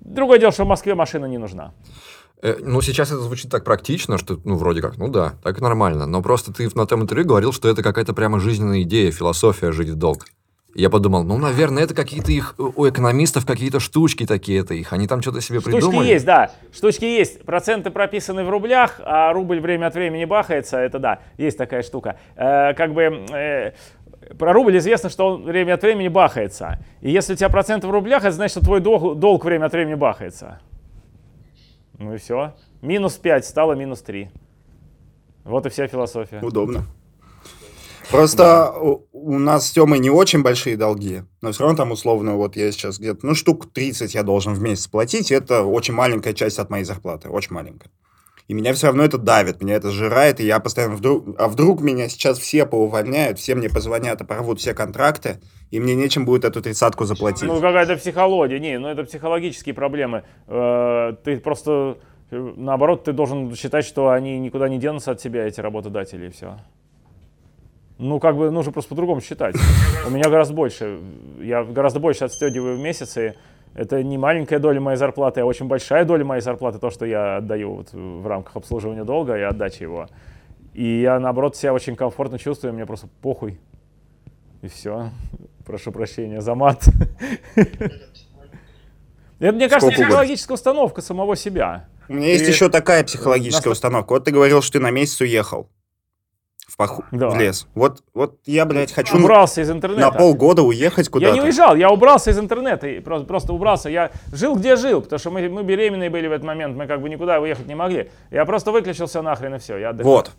[0.00, 1.74] Другое дело, что в Москве машина не нужна.
[2.42, 6.06] Э, ну, сейчас это звучит так практично, что, ну, вроде как, ну да, так нормально.
[6.06, 9.90] Но просто ты на том интервью говорил, что это какая-то прямо жизненная идея, философия жить
[9.90, 10.24] в долг.
[10.74, 15.08] Я подумал, ну, наверное, это какие-то их, у экономистов какие-то штучки такие, это их, они
[15.08, 16.08] там что-то себе Штучки придумали.
[16.08, 16.52] есть, да.
[16.72, 17.42] Штучки есть.
[17.42, 20.76] Проценты прописаны в рублях, а рубль время от времени бахается.
[20.78, 22.18] Это да, есть такая штука.
[22.36, 23.72] Э, как бы э,
[24.38, 26.78] про рубль известно, что он время от времени бахается.
[27.00, 29.72] И если у тебя проценты в рублях, это значит, что твой долг, долг время от
[29.72, 30.60] времени бахается.
[31.98, 32.54] Ну и все.
[32.82, 34.30] Минус 5 стало минус 3.
[35.44, 36.40] Вот и вся философия.
[36.42, 36.84] Удобно.
[38.10, 42.36] Просто у, у нас с Тёмой не очень большие долги, но все равно там условно,
[42.36, 46.32] вот я сейчас где-то, ну, штук 30 я должен в месяц платить, это очень маленькая
[46.32, 47.90] часть от моей зарплаты, очень маленькая.
[48.48, 51.38] И меня все равно это давит, меня это сжирает, и я постоянно вдруг...
[51.38, 55.40] А вдруг меня сейчас все поувольняют, все мне позвонят и порвут все контракты,
[55.70, 57.46] и мне нечем будет эту тридцатку заплатить.
[57.46, 58.58] Ну, какая-то психология.
[58.58, 60.24] Не, ну это психологические проблемы.
[60.46, 61.98] Э, Ты просто,
[62.30, 66.30] э, наоборот, ты должен считать, что они никуда не денутся от тебя, эти работодатели, и
[66.30, 66.56] все.
[67.98, 69.56] Ну, как бы нужно просто по-другому считать.
[70.06, 71.00] У меня гораздо больше.
[71.40, 73.34] Я гораздо больше отстегиваю в месяц, и
[73.74, 77.38] это не маленькая доля моей зарплаты, а очень большая доля моей зарплаты, то, что я
[77.38, 80.08] отдаю вот в рамках обслуживания долга и отдачи его.
[80.74, 83.58] И я, наоборот, себя очень комфортно чувствую, мне просто похуй.
[84.62, 85.10] И все.
[85.66, 86.84] Прошу прощения за мат.
[89.40, 91.88] Это, мне кажется, Сколько психологическая установка самого себя.
[92.08, 94.12] У меня есть еще такая психологическая установка.
[94.12, 95.68] Вот ты говорил, что ты на месяц уехал
[96.78, 97.04] поху...
[97.10, 97.28] Да.
[97.28, 97.66] в лес.
[97.74, 100.00] Вот, вот я, блядь, хочу Убрался из интернета.
[100.00, 101.34] на полгода уехать Я куда-то.
[101.34, 103.90] не уезжал, я убрался из интернета, и просто, просто убрался.
[103.90, 107.02] Я жил, где жил, потому что мы, мы беременные были в этот момент, мы как
[107.02, 108.10] бы никуда уехать не могли.
[108.30, 110.12] Я просто выключился нахрен и все, я отдыхал.
[110.12, 110.30] Вот.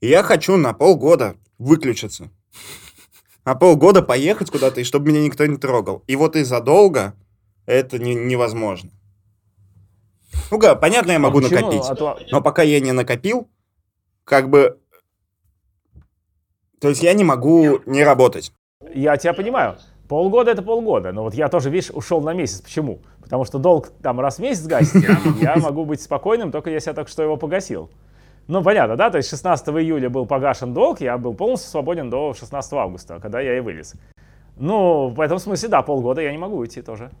[0.00, 2.28] И я хочу на полгода выключиться.
[3.44, 6.02] На полгода поехать куда-то, и чтобы меня никто не трогал.
[6.08, 7.14] И вот из-за долга
[7.66, 8.90] это не- невозможно.
[10.50, 11.84] Ну, понятно, я могу А накопить.
[11.88, 13.48] А то- Но пока я не накопил,
[14.24, 14.80] как бы...
[16.84, 18.52] То есть я не могу не работать.
[18.92, 19.76] Я тебя понимаю.
[20.06, 21.12] Полгода это полгода.
[21.12, 22.60] Но вот я тоже, видишь, ушел на месяц.
[22.60, 22.98] Почему?
[23.22, 25.02] Потому что долг там раз в месяц гасит.
[25.40, 27.88] Я могу быть спокойным, только если я только что его погасил.
[28.48, 29.08] Ну, понятно, да?
[29.08, 33.40] То есть 16 июля был погашен долг, я был полностью свободен до 16 августа, когда
[33.40, 33.94] я и вылез.
[34.58, 37.12] Ну, в этом смысле, да, полгода я не могу уйти тоже.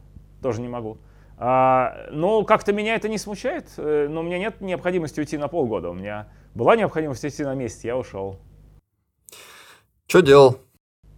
[0.42, 0.98] Тоже не могу.
[1.38, 5.48] А, ну, как-то меня это не смущает, э, но у меня нет необходимости уйти на
[5.48, 5.88] полгода.
[5.88, 8.38] У меня была необходимость уйти на месяц, я ушел.
[10.14, 10.58] Что делал?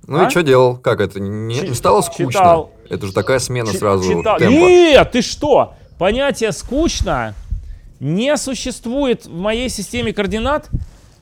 [0.06, 0.26] Ну А?
[0.26, 0.78] и что делал?
[0.78, 1.20] Как это?
[1.20, 2.30] Не, не стало скучно?
[2.32, 2.72] Читал.
[2.88, 4.52] Это же такая смена Чи- сразу читал- темпа.
[4.54, 5.74] Нет, ты что?
[5.98, 7.34] Понятие скучно
[8.00, 10.70] не существует в моей системе координат.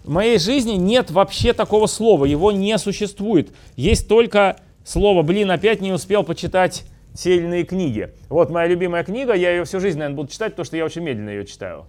[0.04, 2.26] В моей жизни нет вообще такого слова.
[2.26, 3.50] Его не существует.
[3.74, 6.84] Есть только слово, блин, опять не успел почитать
[7.16, 8.10] те или иные книги.
[8.28, 11.02] Вот моя любимая книга, я ее всю жизнь, наверное, буду читать, потому что я очень
[11.02, 11.86] медленно ее читаю.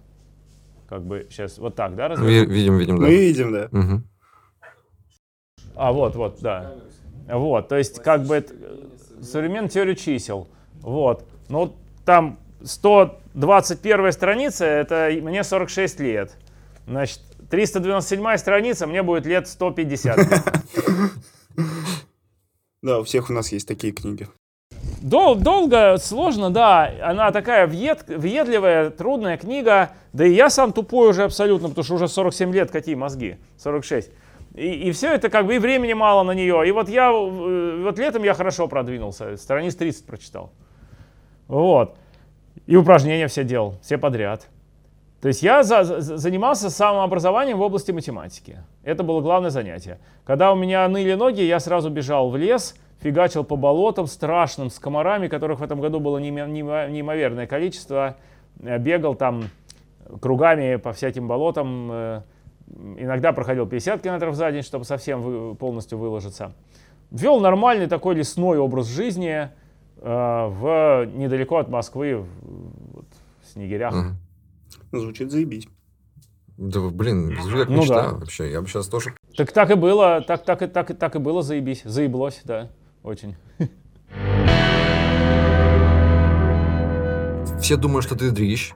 [0.88, 2.26] Как бы сейчас вот так, да, разве?
[2.44, 3.06] Ви- Видим, видим, да.
[3.06, 3.68] Мы видим, да.
[3.70, 4.04] Мгм.
[5.76, 6.72] А, вот, вот, да.
[7.28, 8.54] Вот, то есть, как бы, это,
[9.22, 10.48] современная теория чисел.
[10.80, 11.24] Вот.
[11.48, 11.74] Ну,
[12.04, 16.36] там 121 страница, это мне 46 лет.
[16.86, 17.20] Значит,
[17.50, 20.18] 397 страница, мне будет лет 150.
[22.82, 24.28] Да, у всех у нас есть такие книги.
[25.02, 26.92] Дол- долго, сложно, да.
[27.02, 29.90] Она такая въед- въедливая, трудная книга.
[30.12, 33.38] Да и я сам тупой уже абсолютно, потому что уже 47 лет, какие мозги?
[33.58, 34.10] 46.
[34.56, 36.66] И, и все это как бы и времени мало на нее.
[36.66, 40.50] И вот я, э, вот летом я хорошо продвинулся, страниц 30 прочитал.
[41.46, 41.96] Вот.
[42.66, 44.48] И упражнения все делал, все подряд.
[45.20, 48.58] То есть я за- за- занимался самообразованием в области математики.
[48.82, 49.98] Это было главное занятие.
[50.24, 54.78] Когда у меня ныли ноги, я сразу бежал в лес, фигачил по болотам страшным, с
[54.78, 58.16] комарами, которых в этом году было неимо- неимо- неимоверное количество.
[58.62, 59.44] Э, Бегал там
[60.20, 62.22] кругами по всяким болотам.
[62.98, 66.52] Иногда проходил 50 километров за день, чтобы совсем вы- полностью выложиться.
[67.10, 69.48] Вел нормальный такой лесной образ жизни э,
[70.00, 72.26] в, недалеко от Москвы, в,
[72.94, 73.06] вот,
[73.42, 73.94] в Снегирях.
[74.92, 75.68] Ну, Звучит заебись.
[76.56, 78.16] Да, блин, звучит как Ну мечта да.
[78.18, 78.50] вообще.
[78.50, 79.14] Я бы сейчас тоже...
[79.36, 82.70] Так так и было, так, так, и- так, и- так и было, заебись, заеблось, да,
[83.02, 83.36] очень.
[87.60, 88.74] Все думают, что ты дрищ.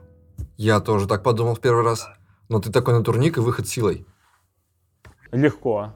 [0.57, 2.07] Я тоже так подумал в первый раз.
[2.51, 4.05] Но ты такой на турник и выход силой.
[5.31, 5.93] Легко,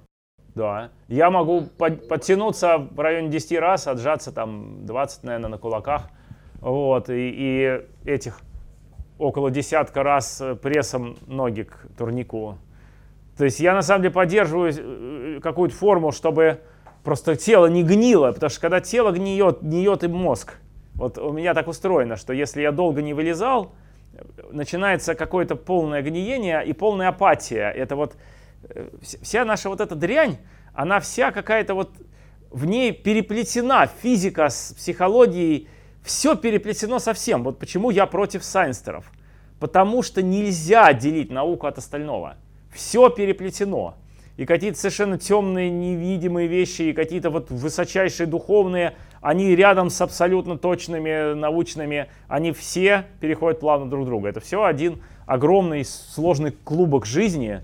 [0.56, 0.89] да.
[1.10, 6.03] Я могу под- подтянуться в районе 10 раз, отжаться там 20, наверное, на кулаках.
[6.62, 8.39] Вот, и, и этих
[9.18, 12.58] около десятка раз э, прессом ноги к турнику.
[13.38, 16.62] То есть я на самом деле поддерживаю э, какую-то форму, чтобы
[17.03, 20.53] просто тело не гнило, потому что когда тело гниет, гниет и мозг.
[20.93, 23.74] Вот у меня так устроено, что если я долго не вылезал,
[24.51, 27.70] начинается какое-то полное гниение и полная апатия.
[27.70, 28.16] Это вот
[28.70, 30.38] э, вся наша вот эта дрянь,
[30.74, 31.91] она вся какая-то вот
[32.51, 35.68] в ней переплетена физика с психологией,
[36.03, 37.43] все переплетено совсем.
[37.43, 39.11] Вот почему я против сайнстеров.
[39.59, 42.36] Потому что нельзя делить науку от остального.
[42.74, 43.95] Все переплетено.
[44.38, 48.95] И какие-то совершенно темные, невидимые вещи, и какие-то вот высочайшие духовные,
[49.26, 54.30] они рядом с абсолютно точными научными, они все переходят плавно друг друга.
[54.30, 57.61] Это все один огромный сложный клубок жизни.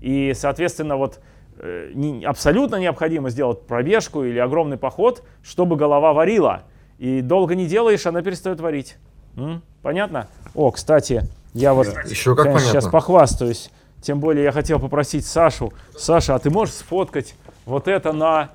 [0.00, 1.20] И, соответственно, вот
[1.58, 6.62] э, абсолютно необходимо сделать пробежку или огромный поход, чтобы голова варила.
[6.98, 8.96] И долго не делаешь, она перестает варить.
[9.36, 9.60] М?
[9.82, 10.26] Понятно?
[10.54, 13.70] О, кстати, я вот Еще как конечно, сейчас похвастаюсь.
[14.00, 15.70] Тем более я хотел попросить Сашу.
[15.98, 17.34] Саша, а ты можешь сфоткать
[17.66, 18.52] вот это на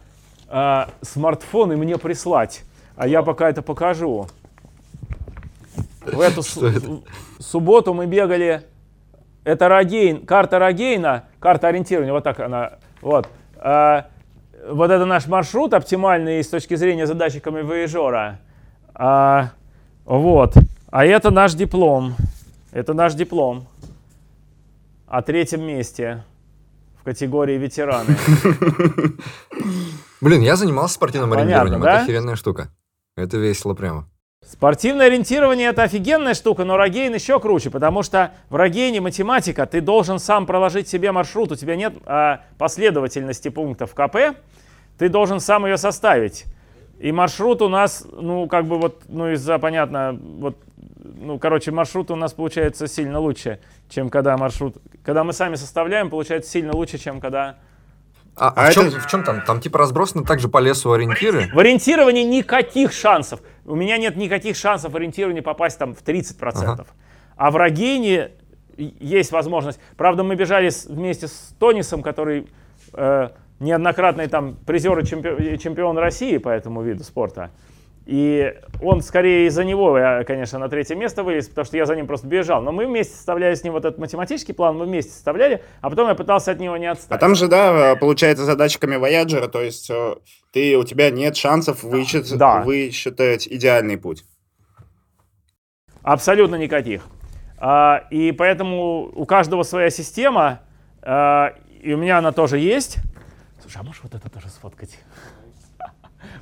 [0.49, 2.63] э, смартфон и мне прислать?
[2.95, 4.27] А я пока это покажу.
[6.05, 7.03] В эту в
[7.41, 8.63] субботу мы бегали.
[9.43, 12.73] Это Рогейн, карта Рогейна, карта ориентирования, вот так она.
[13.01, 13.29] Вот.
[13.57, 14.07] А,
[14.69, 18.39] вот это наш маршрут оптимальный с точки зрения задатчиками воежора.
[18.93, 19.51] А,
[20.05, 20.55] вот.
[20.91, 22.15] А это наш диплом.
[22.71, 23.67] Это наш диплом.
[25.07, 26.23] О третьем месте
[26.99, 28.15] в категории ветераны.
[30.21, 31.81] Блин, я занимался спортивным Понятно, ориентированием.
[31.81, 31.93] да?
[31.93, 32.69] Это охеренная штука.
[33.15, 34.07] Это весело прямо.
[34.45, 39.81] Спортивное ориентирование это офигенная штука, но Рогейн еще круче, потому что в Рогейне математика, ты
[39.81, 44.37] должен сам проложить себе маршрут, у тебя нет а, последовательности пунктов КП,
[44.97, 46.45] ты должен сам ее составить.
[46.99, 52.09] И маршрут у нас, ну, как бы вот, ну, из-за, понятно, вот, ну, короче, маршрут
[52.11, 53.59] у нас получается сильно лучше,
[53.89, 57.57] чем когда маршрут, когда мы сами составляем, получается сильно лучше, чем когда...
[58.39, 59.41] А, А в, чем, это- в чем там?
[59.45, 61.49] Там типа разбросаны также по лесу ориентиры?
[61.53, 63.41] В ориентировании никаких шансов.
[63.65, 66.87] У меня нет никаких шансов в ориентировании попасть там в 30%.
[67.35, 68.31] А в Рогейне
[68.77, 69.79] есть возможность.
[69.97, 72.47] Правда, мы бежали с- вместе с Тонисом, который
[72.93, 73.29] э,
[73.59, 77.51] неоднократный там призер и чемпи- чемпион России по этому виду спорта.
[78.11, 81.95] И он скорее из-за него, я, конечно, на третье место вылез, потому что я за
[81.95, 82.59] ним просто бежал.
[82.63, 86.07] Но мы вместе составляли с ним вот этот математический план, мы вместе составляли, а потом
[86.07, 87.19] я пытался от него не А отстать.
[87.19, 90.15] там же, да, получается задатчиками Voyager, то есть э,
[90.51, 92.61] ты, у тебя нет шансов вычет- Да.
[92.63, 94.23] высчитать идеальный путь.
[96.01, 97.03] Абсолютно никаких.
[97.59, 100.61] А, И поэтому у каждого своя система,
[101.03, 102.97] а, и у меня она тоже есть.
[103.61, 104.97] Слушай, а можешь вот это тоже сфоткать?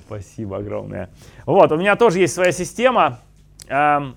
[0.07, 1.09] Спасибо огромное.
[1.45, 3.19] Вот, у меня тоже есть своя система.
[3.69, 4.15] Ам,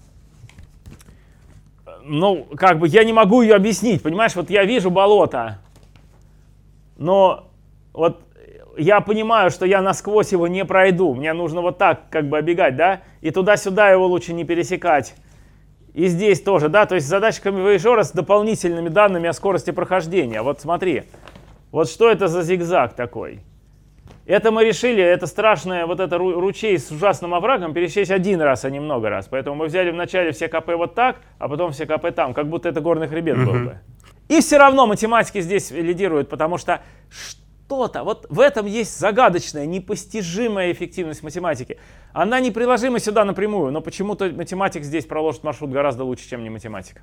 [2.04, 4.34] Ну, как бы я не могу ее объяснить, понимаешь?
[4.34, 5.58] Вот я вижу болото,
[6.96, 7.50] но
[7.92, 8.22] вот
[8.78, 11.14] я понимаю, что я насквозь его не пройду.
[11.14, 13.02] Мне нужно вот так как бы обегать, да?
[13.20, 15.14] И туда-сюда его лучше не пересекать.
[15.92, 20.40] И здесь тоже, да, то есть задатчиками Voyager с дополнительными данными о скорости прохождения.
[20.40, 21.02] Вот смотри,
[21.72, 23.40] вот что это за зигзаг такой?
[24.30, 28.64] Это мы решили, это страшное, вот это ру- ручей с ужасным оврагом пересечь один раз,
[28.64, 29.26] а не много раз.
[29.28, 32.68] Поэтому мы взяли вначале все КП вот так, а потом все КП там, как будто
[32.68, 33.78] это горный хребет был бы.
[34.28, 40.70] И все равно математики здесь лидируют, потому что что-то, вот в этом есть загадочная, непостижимая
[40.70, 41.78] эффективность математики.
[42.12, 46.50] Она не приложима сюда напрямую, но почему-то математик здесь проложит маршрут гораздо лучше, чем не
[46.50, 47.02] математик.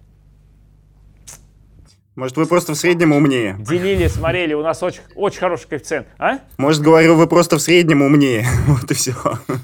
[2.18, 3.56] Может, вы просто в среднем умнее.
[3.60, 6.08] Делили, смотрели, у нас очень, очень хороший коэффициент.
[6.18, 6.40] А?
[6.58, 8.44] Может, говорю, вы просто в среднем умнее.
[8.68, 9.14] Вот и все.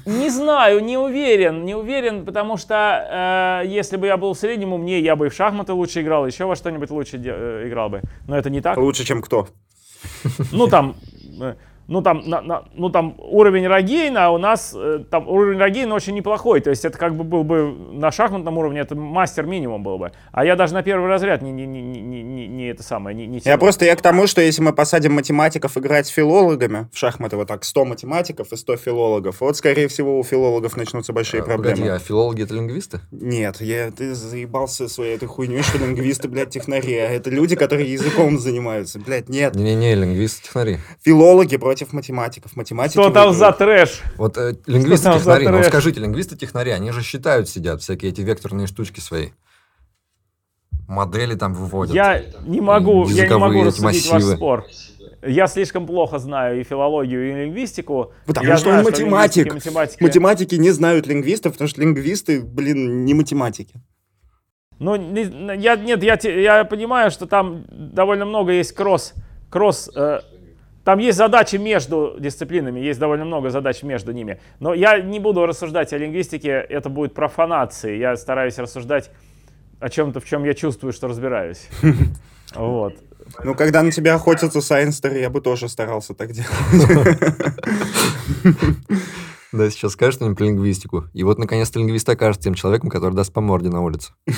[0.06, 4.72] Не знаю, не уверен, не уверен, потому что э, если бы я был в среднем
[4.72, 8.02] умнее, я бы и в шахматы лучше играл, еще во что-нибудь лучше э, играл бы.
[8.28, 8.76] Но это не так.
[8.76, 9.48] Лучше, чем кто.
[10.52, 10.94] Ну там,
[11.40, 15.58] э, ну там, на- на- ну там уровень Рогейна, а у нас э, там уровень
[15.58, 16.60] Рогейна очень неплохой.
[16.60, 20.12] То есть это как бы был бы на шахматном уровне, это мастер минимум был бы.
[20.32, 23.26] А я даже на первый разряд не, не, не, не, не, не- это самое, не,
[23.26, 26.98] не Я просто я к тому, что если мы посадим математиков играть с филологами в
[26.98, 31.42] шахматы, вот так, 100 математиков и 100 филологов, вот, скорее всего, у филологов начнутся большие
[31.42, 31.76] А, проблемы.
[31.76, 33.00] Погоди, а филологи это лингвисты?
[33.10, 36.94] Нет, я, ты заебался своей этой хуйней, что лингвисты, блядь, технари.
[36.96, 38.98] А это люди, которые языком занимаются.
[38.98, 39.54] Блядь, нет.
[39.54, 40.78] Не-не-не, лингвисты технари.
[41.04, 42.54] Филологи против математиков.
[42.56, 43.36] Математики Что там выиграют.
[43.38, 44.02] за трэш?
[44.16, 48.12] Вот э, лингвисты там за технари, ну скажите, лингвисты технари, они же считают, сидят, всякие
[48.12, 49.30] эти векторные штучки свои.
[50.86, 51.94] Модели там выводят.
[51.94, 54.36] Я не могу, я не могу рассудить ваш массивы.
[54.36, 54.64] спор.
[55.26, 58.12] Я слишком плохо знаю и филологию, и лингвистику.
[58.26, 59.46] Потому Я что знаю, он математик.
[59.46, 63.74] лингвистики, математики- Математики не знают лингвистов, потому что лингвисты, блин, не математики.
[64.78, 69.14] Ну, я, нет, я, я понимаю, что там довольно много есть кросс,
[69.50, 70.20] кросс, э,
[70.84, 74.38] там есть задачи между дисциплинами, есть довольно много задач между ними.
[74.60, 77.98] Но я не буду рассуждать о лингвистике, это будет профанацией.
[77.98, 79.10] Я стараюсь рассуждать
[79.80, 81.68] о чем-то, в чем я чувствую, что разбираюсь.
[82.54, 82.94] Вот.
[83.42, 87.18] Ну, когда на тебя охотятся сайенстеры, я бы тоже старался так делать.
[89.50, 91.04] Да, сейчас скажешь что-нибудь про лингвистику.
[91.12, 94.12] И вот, наконец-то, лингвист окажется тем человеком, который даст по морде на улице.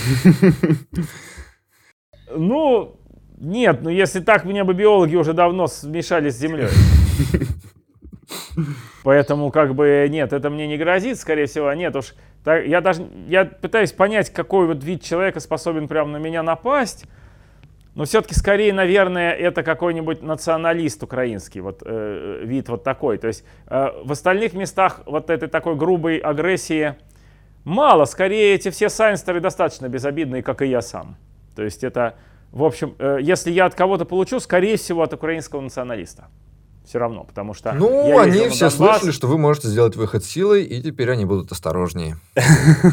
[2.29, 2.99] Ну,
[3.39, 6.67] нет, ну если так, мне бы биологи уже давно смешались с землей.
[9.05, 12.15] Поэтому, как бы, нет, это мне не грозит, скорее всего, нет уж.
[12.43, 17.07] Так, я даже, я пытаюсь понять, какой вот вид человека способен прямо на меня напасть,
[17.97, 23.17] но все-таки скорее, наверное, это какой-нибудь националист украинский, вот э, вид вот такой.
[23.17, 26.95] То есть э, в остальных местах вот этой такой грубой агрессии
[27.65, 28.05] мало.
[28.05, 31.17] Скорее, эти все сайнстеры достаточно безобидные, как и я сам.
[31.55, 32.17] То есть это,
[32.53, 36.29] в общем, э, если я от кого-то получу, скорее всего, от украинского националиста.
[36.87, 37.73] Все равно, потому что...
[37.73, 38.75] Ну, они все Донбасс.
[38.77, 42.17] слышали, что вы можете сделать выход силой, и теперь они будут осторожнее.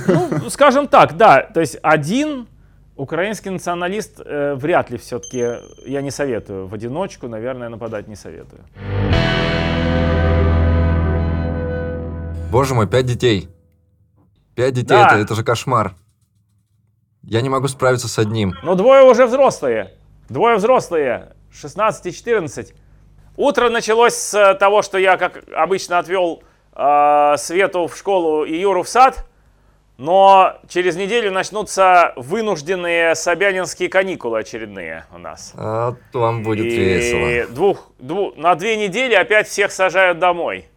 [0.07, 1.41] Ну, скажем так, да.
[1.43, 2.47] То есть один
[2.95, 6.65] украинский националист э, вряд ли все-таки, я не советую.
[6.67, 8.63] В одиночку, наверное, нападать не советую.
[12.51, 13.49] Боже мой, пять детей.
[14.55, 15.07] Пять детей, Да.
[15.07, 15.93] это, это же кошмар.
[17.23, 18.53] Я не могу справиться с одним.
[18.63, 19.93] Но двое уже взрослые.
[20.29, 21.33] Двое взрослые.
[21.53, 22.73] 16 и 14.
[23.37, 26.43] Утро началось с того, что я, как обычно, отвел
[26.75, 29.25] э, Свету в школу и Юру в сад.
[29.97, 35.53] Но через неделю начнутся вынужденные собянинские каникулы очередные у нас.
[35.55, 37.53] А вам будет и весело.
[37.53, 40.67] Двух, дву- на две недели опять всех сажают домой.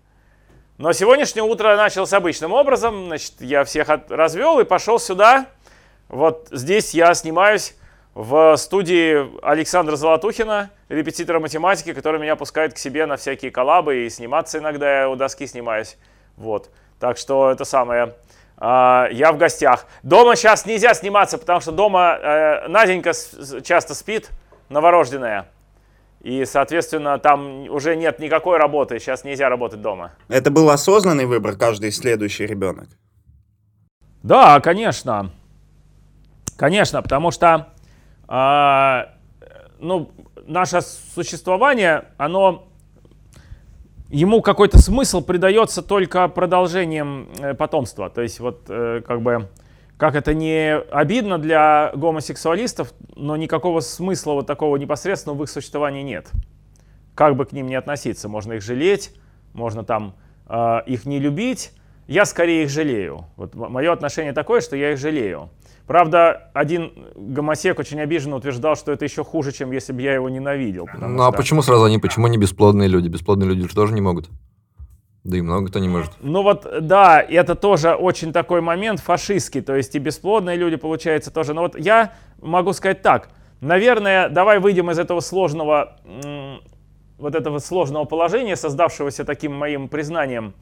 [0.78, 3.07] Но сегодняшнее утро началось обычным образом.
[3.07, 5.47] Значит, я всех от- развел и пошел сюда.
[6.09, 7.74] Вот здесь я снимаюсь
[8.14, 14.11] в студии Александра Золотухина, репетитора математики, который меня пускает к себе на всякие коллабы и
[14.11, 15.96] сниматься иногда я у доски снимаюсь.
[16.36, 16.70] Вот.
[16.98, 18.14] Так что это самое.
[18.57, 19.86] а, я в гостях.
[20.02, 23.12] Дома сейчас нельзя сниматься, потому что дома э, Наденька
[23.62, 24.30] часто спит,
[24.70, 25.48] новорожденная.
[26.22, 28.98] И, соответственно, там уже нет никакой работы.
[28.98, 30.12] Сейчас нельзя работать дома.
[30.28, 32.88] Это был осознанный выбор, каждый следующий ребенок.
[34.22, 35.30] Да, конечно.
[36.57, 37.68] Конечно, потому что
[38.28, 39.14] а,
[39.78, 40.11] ну,
[40.46, 42.68] наше существование, оно
[44.09, 48.09] ему какой-то смысл придается только продолжением э, потомства.
[48.09, 49.48] То есть вот э, как бы
[49.96, 56.02] как это не обидно для гомосексуалистов, но никакого смысла вот такого непосредственного в их существовании
[56.02, 56.30] нет.
[57.14, 59.14] Как бы к ним ни относиться, можно их жалеть,
[59.54, 60.14] можно там
[60.48, 61.72] э, их не любить.
[62.07, 63.26] Я скорее их жалею.
[63.36, 65.50] Вот мое отношение такое, что я их жалею.
[65.86, 70.28] Правда, один гомосек очень обиженно утверждал, что это еще хуже, чем если бы я его
[70.28, 70.88] ненавидел.
[70.98, 73.09] Ну а что- почему сразу они, почему не бесплодные люди?
[73.09, 74.28] Бесплодные люди же тоже не могут.
[75.24, 76.12] Да и много кто не может.
[76.20, 81.32] Ну вот, да, это тоже очень такой момент фашистский, то есть и бесплодные люди, получается,
[81.32, 81.54] тоже.
[81.54, 83.28] Но вот я могу сказать так,
[83.61, 85.96] наверное, давай выйдем из этого сложного,
[87.18, 90.54] вот этого сложного положения, создавшегося таким моим признанием,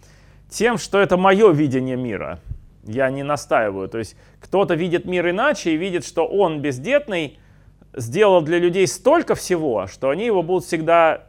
[0.55, 2.38] тем, что это мое видение мира.
[2.84, 3.88] Я не настаиваю.
[3.88, 7.38] То есть кто-то видит мир иначе и видит, что он бездетный,
[7.92, 11.24] сделал для людей столько всего, что они его будут всегда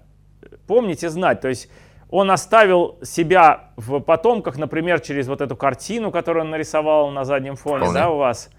[0.68, 1.42] помнить и знать.
[1.42, 1.70] То есть
[2.10, 7.56] он оставил себя в потомках, например, через вот эту картину, которую он нарисовал на заднем
[7.56, 8.00] фоне, Вполне.
[8.00, 8.50] да, у вас,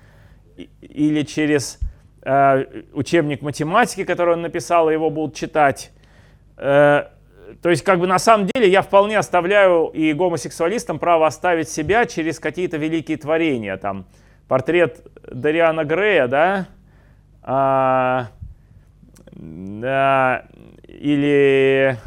[0.81, 1.79] или через
[2.23, 5.93] э, учебник математики, который он написал, и его будут читать.
[6.57, 7.09] Э,
[7.63, 12.07] то есть, как бы на самом деле я вполне оставляю и гомосексуалистам право оставить себя
[12.07, 13.77] через какие-то великие творения.
[13.77, 14.07] Там
[14.49, 16.67] портрет Дариана Грея, да,
[17.43, 18.29] А,
[19.33, 20.45] да,
[20.89, 21.99] или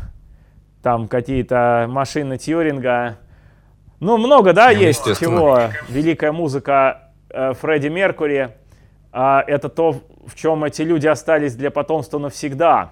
[0.82, 3.18] там какие-то машины Тьюринга.
[4.00, 5.60] Ну, много, да, Ну, есть чего.
[5.90, 8.50] Великая музыка э, Фредди Меркури.
[9.12, 12.92] А, это то, в чем эти люди остались для потомства навсегда.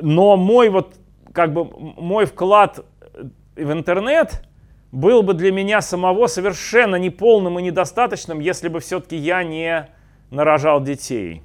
[0.00, 0.94] Но мой вот,
[1.36, 2.84] как бы, мой вклад
[3.14, 3.24] э,
[3.62, 4.42] в интернет
[4.90, 9.88] был бы для меня самого совершенно неполным и недостаточным, если бы все-таки я не
[10.30, 11.42] нарожал детей.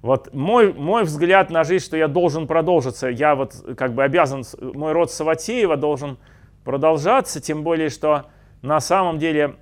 [0.00, 4.42] Вот мой, мой взгляд на жизнь, что я должен продолжиться, я вот как бы обязан,
[4.42, 6.16] с- мой род Саватеева должен
[6.64, 8.24] продолжаться, тем более, что
[8.62, 9.56] на самом деле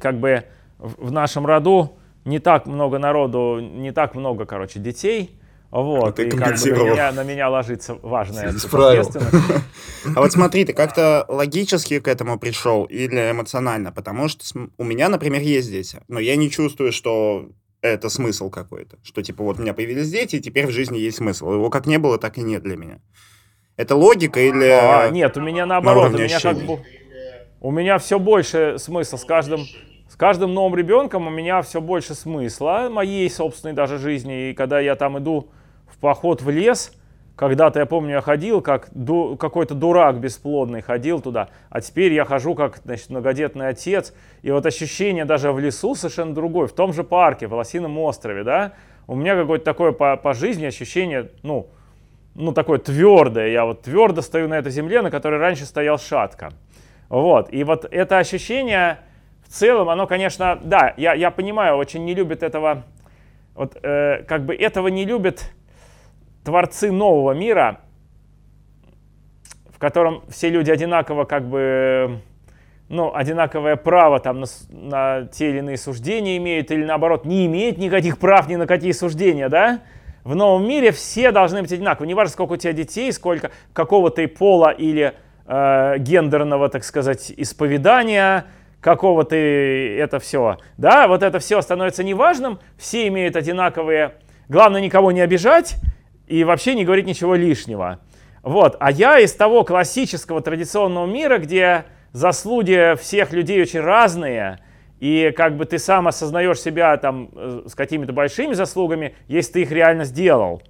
[0.00, 0.44] как бы
[0.78, 5.37] в нашем роду не так много народу, не так много, короче, детей.
[5.70, 9.02] Вот, ты и как бы на меня, на меня ложится важная Исправил.
[9.02, 9.64] ответственность.
[10.16, 13.92] А вот смотри, ты как-то логически к этому пришел или эмоционально?
[13.92, 14.44] Потому что
[14.78, 17.50] у меня, например, есть дети, но я не чувствую, что
[17.82, 18.96] это смысл какой-то.
[19.02, 21.52] Что типа вот у меня появились дети, и теперь в жизни есть смысл.
[21.52, 23.00] Его как не было, так и нет для меня.
[23.76, 24.68] Это логика или...
[24.68, 26.80] А, нет, у меня наоборот, у уровне меня как бы,
[27.60, 29.60] у меня все больше смысл с каждым,
[30.08, 34.50] с каждым новым ребенком у меня все больше смысла, моей собственной даже жизни.
[34.50, 35.50] И когда я там иду
[35.88, 36.92] в поход в лес,
[37.36, 42.24] когда-то, я помню, я ходил, как ду, какой-то дурак бесплодный ходил туда, а теперь я
[42.24, 44.12] хожу как значит, многодетный отец.
[44.42, 48.42] И вот ощущение даже в лесу совершенно другое, в том же парке, в Лосином острове,
[48.42, 48.72] да,
[49.06, 51.68] у меня какое-то такое по, по жизни ощущение, ну,
[52.34, 53.48] ну, такое твердое.
[53.48, 56.50] Я вот твердо стою на этой земле, на которой раньше стоял шатка.
[57.08, 57.52] Вот.
[57.52, 58.98] И вот это ощущение
[59.42, 62.84] в целом, оно, конечно, да, я, я понимаю, очень не любит этого,
[63.54, 65.50] вот э, как бы этого не любят
[66.48, 67.80] творцы нового мира,
[69.70, 72.22] в котором все люди одинаково как бы
[72.88, 77.76] ну, одинаковое право там, на, на те или иные суждения имеют, или наоборот, не имеют
[77.76, 79.80] никаких прав ни на какие суждения, да?
[80.24, 82.06] В новом мире все должны быть одинаковы.
[82.06, 85.12] Неважно, сколько у тебя детей, сколько какого ты пола или
[85.46, 88.46] э, гендерного, так сказать, исповедания,
[88.80, 90.56] какого ты это все.
[90.78, 94.14] Да, вот это все становится неважным, все имеют одинаковые.
[94.48, 95.76] Главное никого не обижать
[96.28, 98.00] и вообще не говорить ничего лишнего.
[98.42, 98.76] Вот.
[98.80, 104.60] А я из того классического традиционного мира, где заслуги всех людей очень разные,
[105.00, 109.62] и как бы ты сам осознаешь себя там э, с какими-то большими заслугами, если ты
[109.62, 110.62] их реально сделал.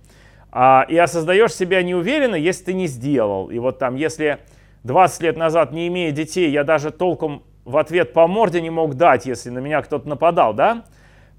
[0.51, 3.51] А, и осознаешь себя неуверенно, если ты не сделал.
[3.51, 4.39] И вот там, если
[4.85, 8.95] 20 лет назад, не имея детей, я даже толком в ответ по морде не мог
[8.95, 10.85] дать, если на меня кто-то нападал, да,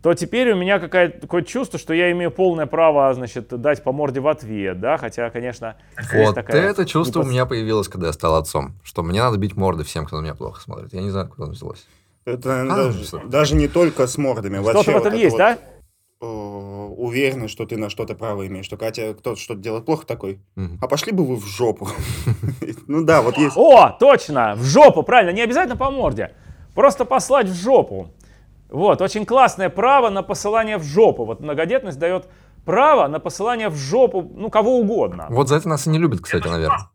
[0.01, 4.19] то теперь у меня какое-то чувство, что я имею полное право, значит, дать по морде
[4.21, 5.75] в ответ, да, хотя, конечно...
[6.13, 7.27] Вот такая это чувство непос...
[7.27, 10.23] у меня появилось, когда я стал отцом, что мне надо бить морды всем, кто на
[10.23, 10.93] меня плохо смотрит.
[10.93, 11.85] Я не знаю, куда оно взялось.
[12.25, 14.61] Это а, даже, даже не только с мордами.
[14.61, 15.57] Что-то в этом есть, вот, да?
[16.21, 18.69] Э, уверенность, что ты на что-то право имеешь.
[18.71, 20.39] А тебе кто-то что-то делает плохо такой,
[20.81, 21.87] а пошли бы вы в жопу.
[22.87, 23.55] Ну да, вот есть.
[23.55, 26.31] О, точно, в жопу, правильно, не обязательно по морде.
[26.73, 28.09] Просто послать в жопу.
[28.69, 31.25] Вот, очень классное право на посылание в жопу.
[31.25, 32.27] Вот многодетность дает
[32.65, 35.27] право на посылание в жопу, ну, кого угодно.
[35.29, 36.89] Вот за это нас и не любят, кстати, наверное.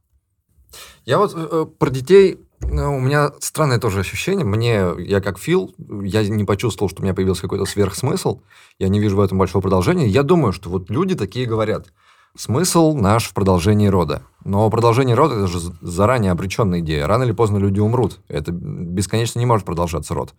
[1.04, 4.44] Я вот э, э про детей, э, у меня странное тоже ощущение.
[4.44, 8.40] Мне, я как Фил, я не почувствовал, что у меня появился какой-то сверхсмысл.
[8.78, 10.06] Я не вижу в этом большого продолжения.
[10.06, 11.92] Я думаю, что вот люди такие говорят.
[12.36, 14.22] Смысл наш в продолжении рода.
[14.44, 17.06] Но продолжение рода– это же заранее обреченная идея.
[17.06, 18.20] Рано или поздно люди умрут.
[18.28, 20.34] Это бесконечно не может продолжаться род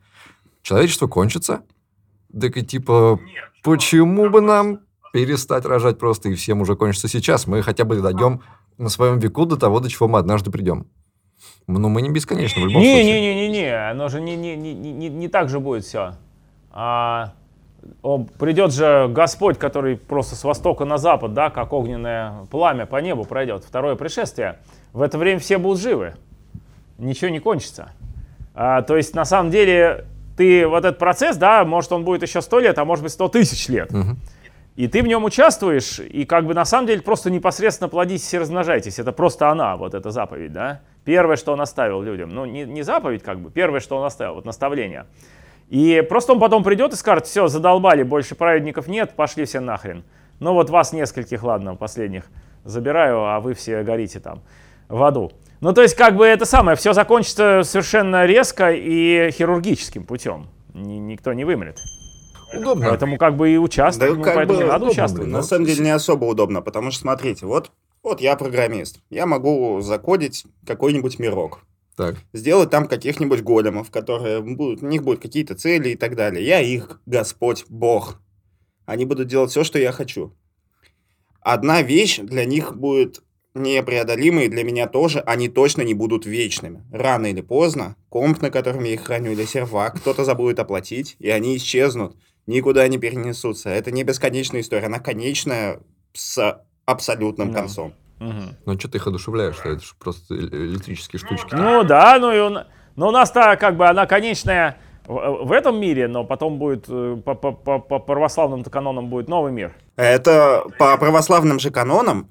[0.65, 1.61] человечество кончится.
[2.37, 3.19] Так и типа,
[3.63, 4.79] почему бы нам
[5.13, 7.47] перестать рожать просто, и всем уже кончится сейчас?
[7.47, 8.41] Мы хотя бы дойдем
[8.77, 10.87] на своем веку до того, до чего мы однажды придем.
[11.67, 13.21] Ну, мы не бесконечно в любом не, случае.
[13.21, 16.15] Не-не-не, оно же не, не, не, не, не так же будет все.
[16.71, 17.33] А,
[18.01, 22.97] он, придет же Господь, который просто с востока на запад, да, как огненное пламя по
[22.97, 23.63] небу пройдет.
[23.63, 24.59] Второе пришествие.
[24.93, 26.15] В это время все будут живы.
[26.97, 27.91] Ничего не кончится.
[28.53, 30.05] А, то есть, на самом деле,
[30.37, 33.27] ты вот этот процесс, да, может он будет еще 100 лет, а может быть 100
[33.29, 33.93] тысяч лет.
[33.93, 34.15] Угу.
[34.75, 38.37] И ты в нем участвуешь, и как бы на самом деле просто непосредственно плодитесь и
[38.37, 38.99] размножайтесь.
[38.99, 40.81] Это просто она, вот эта заповедь, да.
[41.05, 42.29] Первое, что он оставил людям.
[42.29, 45.05] Ну, не, не заповедь, как бы, первое, что он оставил, вот наставление.
[45.69, 50.03] И просто он потом придет и скажет, все, задолбали, больше праведников нет, пошли все нахрен.
[50.39, 52.25] Ну вот вас нескольких, ладно, последних
[52.65, 54.41] забираю, а вы все горите там
[54.89, 55.31] в аду.
[55.61, 60.47] Ну, то есть, как бы это самое, все закончится совершенно резко и хирургическим путем.
[60.73, 61.79] Ни, никто не вымрет.
[62.53, 62.89] Удобно.
[62.89, 65.29] Поэтому как бы и участвовать, да, ну, как поэтому бы, не надо участвовать.
[65.29, 67.71] На самом деле не особо удобно, потому что, смотрите, вот,
[68.03, 68.99] вот я программист.
[69.09, 71.61] Я могу закодить какой-нибудь мирок.
[71.95, 72.17] Так.
[72.33, 76.45] Сделать там каких-нибудь големов, которые будут, у них будут какие-то цели и так далее.
[76.45, 78.21] Я их Господь, Бог.
[78.85, 80.33] Они будут делать все, что я хочу.
[81.39, 83.23] Одна вещь для них будет
[83.55, 86.83] непреодолимые для меня тоже, они точно не будут вечными.
[86.91, 91.29] Рано или поздно комп, на котором я их храню, или сервак, кто-то забудет оплатить, и
[91.29, 93.69] они исчезнут, никуда не перенесутся.
[93.69, 95.79] Это не бесконечная история, она конечная
[96.13, 97.59] с абсолютным да.
[97.61, 97.93] концом.
[98.19, 98.43] Угу.
[98.65, 99.59] Ну, что ты их одушевляешь?
[99.63, 101.55] Это же просто электрические штучки.
[101.55, 102.49] Ну да, ну и у,
[102.95, 107.17] но у нас-то как бы она конечная в, в этом мире, но потом будет э,
[107.23, 109.75] по, по, по, по православным канонам будет новый мир.
[109.97, 112.29] Это по православным же канонам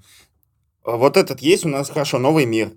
[0.84, 2.72] вот этот есть у нас, хорошо, новый мир.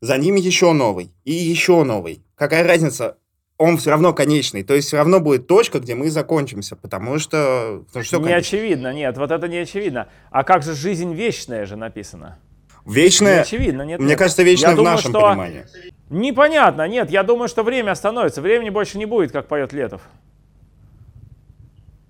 [0.00, 1.12] За ним еще новый.
[1.24, 2.22] И еще новый.
[2.34, 3.16] Какая разница?
[3.56, 4.62] Он все равно конечный.
[4.62, 6.76] То есть все равно будет точка, где мы закончимся.
[6.76, 7.84] Потому что...
[7.86, 9.16] Потому что не очевидно, нет.
[9.16, 10.08] Вот это не очевидно.
[10.30, 12.38] А как же жизнь вечная же написано?
[12.84, 13.36] Вечная?
[13.36, 13.98] Не очевидно, нет.
[13.98, 14.18] Мне нет.
[14.18, 15.20] кажется, вечная я в думаю, нашем что...
[15.20, 15.64] понимании.
[16.10, 17.10] Непонятно, нет.
[17.10, 18.42] Я думаю, что время остановится.
[18.42, 20.02] Времени больше не будет, как поет Летов.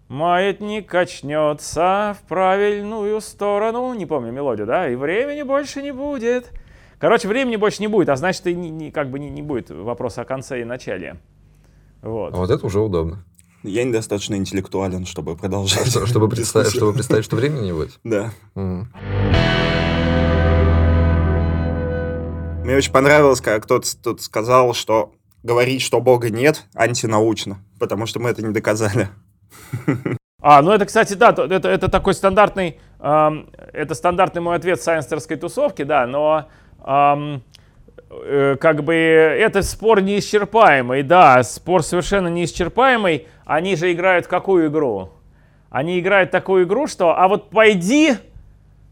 [0.09, 3.92] Маятник качнется в правильную сторону.
[3.94, 4.88] Не помню мелодию, да?
[4.88, 6.52] И времени больше не будет.
[6.98, 9.70] Короче, времени больше не будет, а значит, и не, не, как бы не, не будет
[9.70, 11.16] вопроса о конце и начале.
[12.02, 12.32] Вот.
[12.34, 13.24] А вот это уже удобно.
[13.64, 15.88] Я недостаточно интеллектуален, чтобы продолжать.
[15.88, 17.98] Что- Чтобы представить, чтобы представить, что времени не будет.
[18.04, 18.30] Да.
[22.64, 28.18] Мне очень понравилось, как кто-то тут сказал, что говорить, что Бога нет, антинаучно, потому что
[28.20, 29.09] мы это не доказали.
[30.40, 34.80] А, ну это, кстати, да, то- это, это такой стандартный, ам, это стандартный мой ответ
[34.80, 36.49] сайенстерской тусовки, да, но
[36.84, 37.42] ам,
[38.11, 43.26] э, как бы это спор неисчерпаемый, да, спор совершенно неисчерпаемый.
[43.44, 45.11] Они же играют какую игру?
[45.70, 48.14] Они играют такую игру, что, а вот пойди,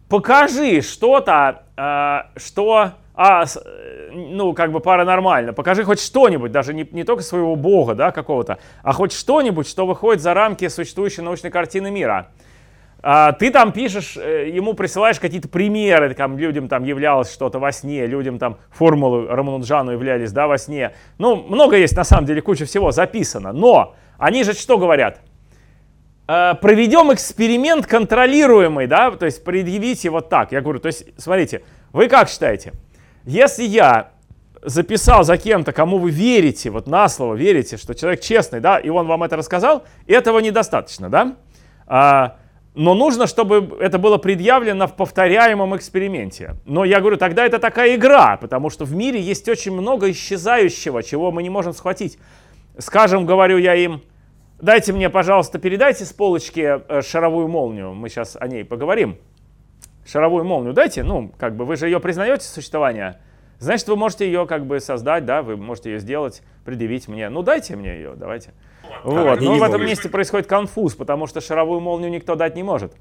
[0.08, 5.52] покажи что-то, а, что, а, э, ну, как бы паранормально.
[5.52, 9.86] Покажи хоть что-нибудь, даже не, не только своего бога, да, какого-то, а хоть что-нибудь, что
[9.86, 12.30] выходит за рамки существующей научной картины мира.
[13.06, 17.70] А, ты там пишешь, э, ему присылаешь какие-то примеры, там людям там являлось что-то во
[17.70, 20.94] сне, людям там формулы Рамануджану являлись, да, во сне.
[21.18, 23.52] Ну, много есть, на самом деле, куча всего записано.
[23.52, 25.20] Но они же что говорят?
[26.26, 30.50] Э, проведем эксперимент контролируемый, да, то есть предъявите вот так.
[30.52, 31.62] Я говорю, то есть, смотрите,
[31.92, 32.72] вы как считаете,
[33.24, 34.10] если я
[34.62, 38.88] записал за кем-то, кому вы верите, вот на слово верите, что человек честный, да, и
[38.88, 41.36] он вам это рассказал, этого недостаточно, да?
[41.86, 42.36] А,
[42.74, 46.56] но нужно, чтобы это было предъявлено в повторяемом эксперименте.
[46.64, 51.02] Но я говорю, тогда это такая игра, потому что в мире есть очень много исчезающего,
[51.02, 52.18] чего мы не можем схватить.
[52.78, 54.02] Скажем, говорю я им,
[54.60, 59.18] дайте мне, пожалуйста, передайте с полочки э, шаровую молнию, мы сейчас о ней поговорим.
[60.06, 63.18] Шаровую молнию дайте, ну, как бы вы же ее признаете существование,
[63.58, 67.28] значит, вы можете ее как бы создать, да, вы можете ее сделать, предъявить мне.
[67.28, 68.52] Ну, дайте мне ее, давайте.
[69.02, 69.38] Вот.
[69.38, 72.62] они Но не в этом месте происходит конфуз, потому что шаровую молнию никто дать не
[72.62, 72.92] может.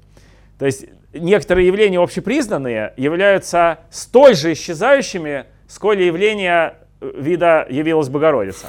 [0.58, 8.68] То есть некоторые явления общепризнанные являются столь же исчезающими, сколь явление э, вида явилась Богородица.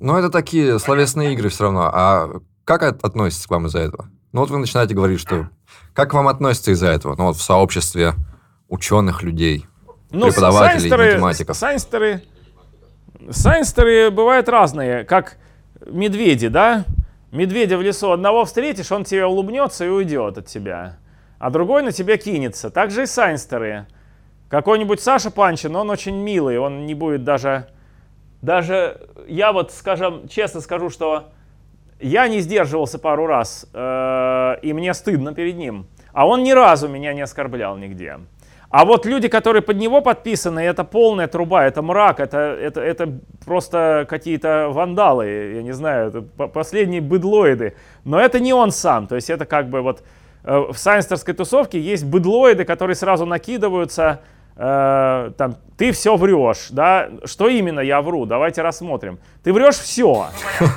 [0.00, 1.90] Ну, это такие словесные игры все равно.
[1.92, 4.08] А как от- относится к вам из-за этого?
[4.32, 5.48] Ну, вот вы начинаете говорить, что...
[5.94, 7.14] Как к вам относятся из-за этого?
[7.16, 8.14] Ну, вот в сообществе
[8.68, 9.66] ученых людей.
[10.10, 11.56] Ну, Преподавателей, сайнстеры- математиков.
[11.56, 12.22] Сайнстеры,
[13.30, 15.36] сайнстеры бывают разные, как
[15.86, 16.84] медведи, да?
[17.32, 20.98] Медведя в лесу одного встретишь, он тебе улыбнется и уйдет от тебя,
[21.38, 22.70] а другой на тебя кинется.
[22.70, 23.86] Так же и сайнстеры.
[24.48, 27.68] Какой-нибудь Саша Панчин, он очень милый, он не будет даже...
[28.42, 31.28] Даже я вот, скажем, честно скажу, что
[32.00, 35.86] я не сдерживался пару раз, э, и мне стыдно перед ним.
[36.12, 38.18] А он ни разу меня не оскорблял нигде.
[38.70, 43.18] А вот люди, которые под него подписаны, это полная труба, это мрак, это, это, это
[43.44, 45.26] просто какие-то вандалы,
[45.56, 47.74] я не знаю, это по- последние быдлоиды.
[48.04, 50.04] Но это не он сам, то есть это как бы вот
[50.44, 54.20] э, в сайнстерской тусовке есть быдлоиды, которые сразу накидываются,
[54.56, 59.18] э, там, ты все врешь, да, что именно я вру, давайте рассмотрим.
[59.42, 60.26] Ты врешь все,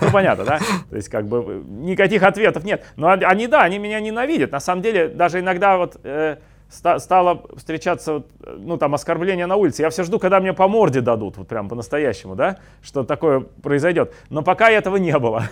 [0.02, 0.60] ну понятно, да,
[0.90, 2.86] то есть как бы никаких ответов нет.
[2.96, 6.38] Но они- да, они меня ненавидят, на самом деле, даже иногда вот э,
[6.70, 11.02] ста- стало встречаться, ну там оскорбление на улице, я все жду, когда мне по морде
[11.02, 14.14] дадут, вот прям по-настоящему, да, что такое произойдет.
[14.30, 15.50] Но пока этого не было.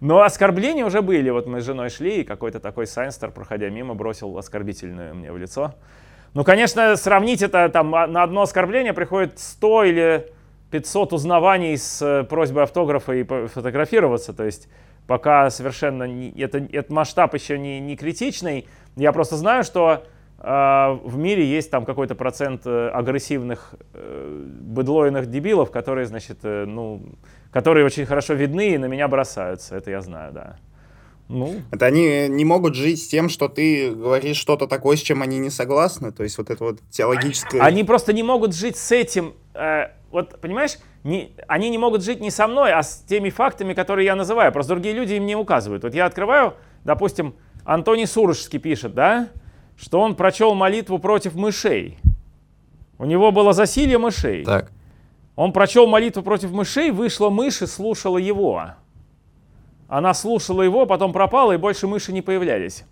[0.00, 1.30] Но оскорбления уже были.
[1.30, 5.38] Вот мы с женой шли, и какой-то такой сайнстер, проходя мимо, бросил оскорбительное мне в
[5.38, 5.74] лицо.
[6.34, 10.32] Ну, конечно, сравнить это, там, а- на одно оскорбление приходит 100 или
[10.70, 14.32] 500 узнаваний с э, просьбой автографа и фотографироваться.
[14.32, 14.68] То есть
[15.06, 18.66] пока совершенно не- это, этот масштаб еще не, не критичный.
[18.96, 20.02] Я просто знаю, что
[20.40, 26.64] э, в мире есть там какой-то процент э, агрессивных э, быдлойных дебилов, которые, значит, э,
[26.66, 27.02] ну,
[27.52, 29.76] которые очень хорошо видны и на меня бросаются.
[29.76, 30.56] Это я знаю, да.
[31.28, 35.22] Ну, Это они не могут жить с тем, что ты говоришь что-то такое, с чем
[35.22, 36.12] они не согласны.
[36.12, 37.62] То есть вот это вот теологическое...
[37.62, 39.34] Они просто не могут жить с этим.
[39.54, 43.72] э, вот, понимаешь, не, они не могут жить не со мной, а с теми фактами,
[43.72, 44.52] которые я называю.
[44.52, 45.82] Просто другие люди им не указывают.
[45.82, 46.54] Вот я открываю,
[46.84, 49.30] допустим, Антоний Сурожский пишет, да,
[49.76, 51.98] что он прочел молитву против мышей.
[52.98, 54.44] У него было засилье мышей.
[54.44, 54.70] Так.
[55.36, 58.74] Он прочел молитву против мышей, вышла мышь и слушала его.
[59.88, 62.84] Она слушала его, потом пропала, и больше мыши не появлялись.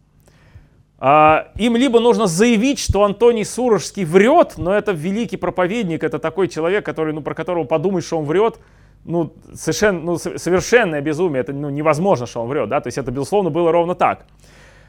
[0.99, 6.49] А, им либо нужно заявить, что Антоний Сурожский врет, но это великий проповедник, это такой
[6.49, 8.61] человек, который, ну, про которого подумать, что он врет,
[9.05, 12.99] ну, совершенно, ну, со- совершенное безумие, это ну, невозможно, что он врет, да, то есть
[12.99, 14.27] это, безусловно, было ровно так.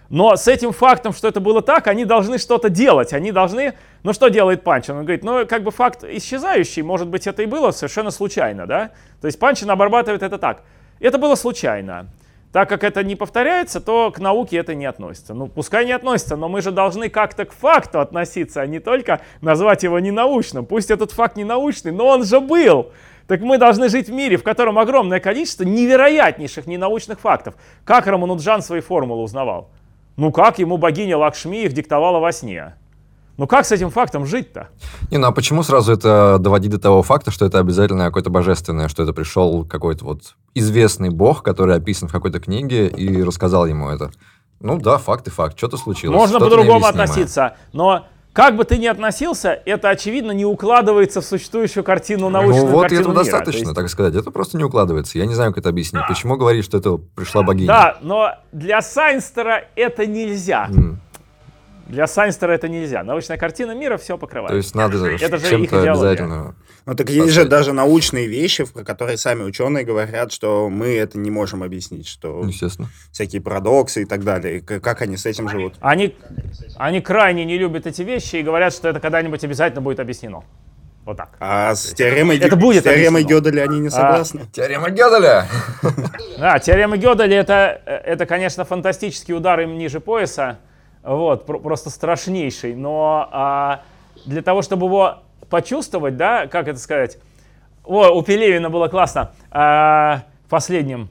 [0.10, 3.14] Но с этим фактом, что это было так, они должны что-то делать.
[3.14, 3.74] Они должны...
[4.04, 4.98] Ну что делает Панчин?
[4.98, 8.92] Он говорит, ну как бы факт исчезающий, может быть это и было совершенно случайно, да?
[9.22, 10.62] То есть Панчин обрабатывает это так.
[11.04, 12.08] Это было случайно.
[12.54, 15.34] Так как это не повторяется, то к науке это не относится.
[15.34, 19.20] Ну, пускай не относится, но мы же должны как-то к факту относиться, а не только
[19.42, 20.66] назвать его ненаучным.
[20.66, 22.92] Пусть этот факт не научный, но он же был.
[23.28, 27.56] Так мы должны жить в мире, в котором огромное количество невероятнейших ненаучных фактов.
[27.84, 29.72] Как Рамануджан свои формулы узнавал?
[30.16, 32.76] Ну как ему богиня Лакшми их диктовала во сне?
[33.38, 34.70] Ну как с этим фактом жить-то?
[35.10, 38.88] Не, ну а почему сразу это доводить до того факта, что это обязательно какое-то божественное,
[38.88, 43.90] что это пришел какой-то вот известный бог, который описан в какой-то книге и рассказал ему
[43.90, 44.12] это?
[44.60, 46.16] Ну да, факт и факт, что-то случилось.
[46.16, 51.26] Можно что-то по-другому относиться, но как бы ты ни относился, это очевидно не укладывается в
[51.26, 53.24] существующую картину научную Ну вот картину этого мира.
[53.24, 54.16] достаточно, То есть- так сказать.
[54.16, 55.18] Это просто не укладывается.
[55.20, 56.04] Я не знаю, как это объяснить.
[56.08, 57.68] Почему говорить, что это пришла богиня?
[57.68, 60.66] Да, но для Сайнстера это нельзя.
[60.70, 61.00] М,
[61.88, 63.04] Для Сайнстера это нельзя.
[63.04, 64.52] Научная картина мира все покрывает.
[64.52, 65.92] То есть надо Это же их чем-то идеология.
[65.92, 66.56] обязательно...
[66.86, 71.18] Ну так есть же даже научные вещи, про которые сами ученые говорят, что мы это
[71.18, 72.90] не можем объяснить, что Естественно.
[73.12, 74.60] всякие парадоксы и так далее.
[74.62, 75.76] Как они с этим живут?
[75.80, 76.16] Они,
[76.78, 80.44] они крайне не любят эти вещи и говорят, что это когда-нибудь обязательно будет объяснено.
[81.06, 81.30] Вот так.
[81.40, 83.24] А с теоремой, Это будет с теоремой.
[83.24, 84.42] Гёделя они не согласны?
[84.54, 85.48] Теорема Гёделя!
[86.38, 90.60] Да, теорема Гёделя это, это, конечно, фантастический удар им ниже пояса,
[91.04, 93.82] вот, про- просто страшнейший, но а,
[94.26, 95.18] для того, чтобы его
[95.50, 97.18] почувствовать, да, как это сказать,
[97.84, 101.10] о, у Пелевина было классно, а, в последнем,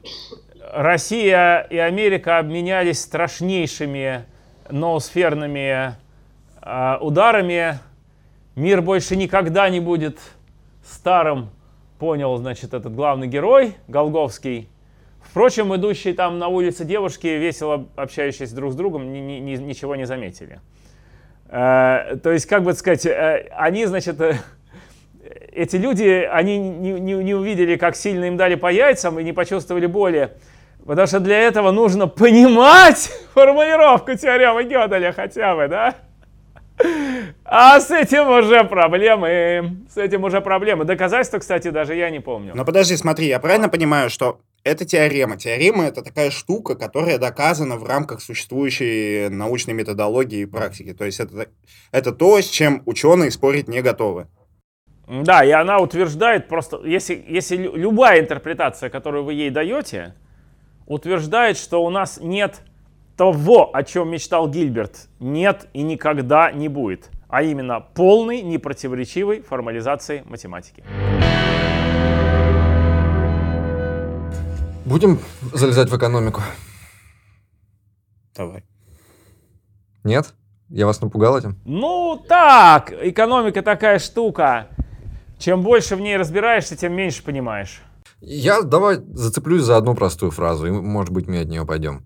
[0.72, 4.24] Россия и Америка обменялись страшнейшими
[4.70, 5.96] ноосферными
[6.62, 7.78] а, ударами,
[8.54, 10.18] мир больше никогда не будет
[10.84, 11.50] старым,
[11.98, 14.68] понял, значит, этот главный герой, Голговский.
[15.32, 19.96] Впрочем, идущие там на улице девушки, весело общающиеся друг с другом, ни- ни- ни- ничего
[19.96, 20.60] не заметили.
[21.48, 24.34] Э, то есть, как бы сказать, э, они, значит, э,
[25.50, 29.32] эти люди, они не, не- не увидели, как сильно им дали по яйцам и не
[29.32, 30.32] почувствовали боли.
[30.86, 35.94] Потому что для этого нужно понимать формулировку теоремы Гёделя хотя бы, да?
[37.44, 39.76] А с этим уже проблемы.
[39.88, 40.84] С этим уже проблемы.
[40.84, 42.52] Доказательства, кстати, даже я не помню.
[42.54, 45.36] Но подожди, смотри, я правильно понимаю, что это теорема.
[45.36, 50.92] Теорема— это такая штука, которая доказана в рамках существующей научной методологии и практики.
[50.92, 51.48] То есть это,
[51.90, 54.28] это то, с чем ученые спорить не готовы.
[55.08, 60.14] Да, и она утверждает просто, если, если лю- любая интерпретация, которую вы ей даете,
[60.86, 62.62] утверждает, что у нас нет
[63.16, 70.22] того, о чем мечтал Гильберт, нет и никогда не будет, а именно полной, непротиворечивой формализации
[70.24, 70.82] математики.
[74.92, 75.20] Будем
[75.54, 76.42] залезать в экономику?
[78.36, 78.62] Давай.
[80.04, 80.34] Нет?
[80.68, 81.58] Я вас напугал этим?
[81.64, 84.68] Ну так, экономика такая штука.
[85.38, 87.80] Чем больше в ней разбираешься, тем меньше понимаешь.
[88.20, 92.04] Я давай зацеплюсь за одну простую фразу, и, может быть, мы от нее пойдем.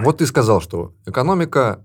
[0.00, 1.84] Вот ты сказал, что экономика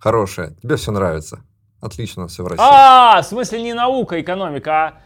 [0.00, 1.44] хорошая, тебе все нравится.
[1.80, 2.64] Отлично, все в России.
[2.66, 5.00] А, в смысле не наука, экономика, а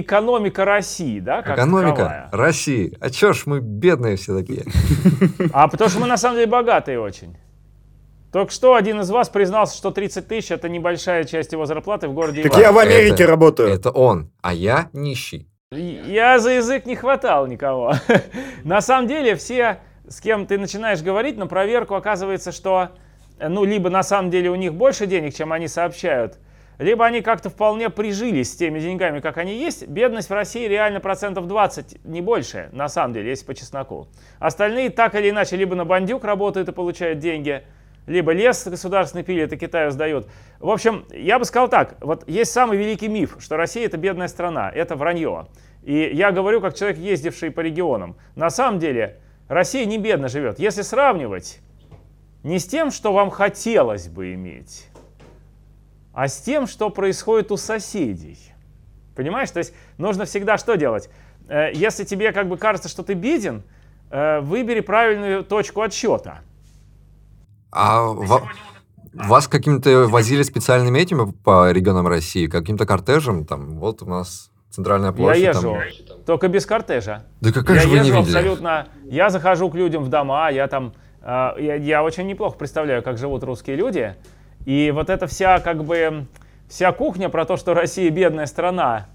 [0.00, 1.42] экономика России, да?
[1.42, 2.28] как Экономика таковая.
[2.32, 2.96] России.
[3.00, 4.64] А чё ж мы бедные все такие?
[5.52, 7.36] А потому что мы на самом деле богатые очень.
[8.32, 12.14] Только что один из вас признался, что 30 тысяч это небольшая часть его зарплаты в
[12.14, 12.64] городе Так Иваново.
[12.66, 13.68] я в Америке Это- работаю.
[13.68, 15.48] Это он, а я нищий.
[15.70, 17.94] Я за язык не хватал никого.
[18.64, 19.78] На самом деле все,
[20.08, 22.90] с кем ты начинаешь говорить, на проверку оказывается, что
[23.38, 26.38] э, ну, либо на самом деле у них больше денег, чем они сообщают,
[26.82, 29.86] либо они как-то вполне прижились с теми деньгами, как они есть.
[29.86, 34.08] Бедность в России реально процентов 20, не больше, на самом деле, если по чесноку.
[34.38, 37.62] Остальные так или иначе либо на бандюк работают и получают деньги,
[38.06, 40.28] либо лес государственный пилит и Китаю сдают.
[40.58, 44.28] В общем, я бы сказал так, вот есть самый великий миф, что Россия это бедная
[44.28, 45.46] страна, это вранье.
[45.82, 48.16] И я говорю как человек, ездивший по регионам.
[48.36, 50.58] На самом деле, Россия не бедно живет.
[50.58, 51.60] Если сравнивать
[52.42, 54.88] не с тем, что вам хотелось бы иметь,
[56.12, 58.38] а с тем, что происходит у соседей.
[59.16, 59.50] Понимаешь?
[59.50, 61.10] То есть нужно всегда что делать?
[61.48, 63.62] Э, Если тебе как бы кажется, что ты беден,
[64.10, 66.40] э, выбери правильную точку отсчета.
[67.70, 68.48] А ва-
[69.12, 73.44] вас каким-то возили специальными этими по регионам России, каким-то кортежем?
[73.44, 75.42] Там, вот у нас центральная площадь.
[75.42, 75.64] я там.
[75.64, 75.78] езжу,
[76.26, 77.24] только без кортежа.
[77.40, 78.36] Да какая я же вы не езжу видели?
[78.36, 78.88] абсолютно.
[79.04, 81.26] Я захожу к людям в дома, я там, э,
[81.58, 84.14] я, я очень неплохо представляю, как живут русские люди.
[84.64, 86.26] И вот эта вся как бы
[86.68, 89.08] вся кухня про то, что Россия бедная страна,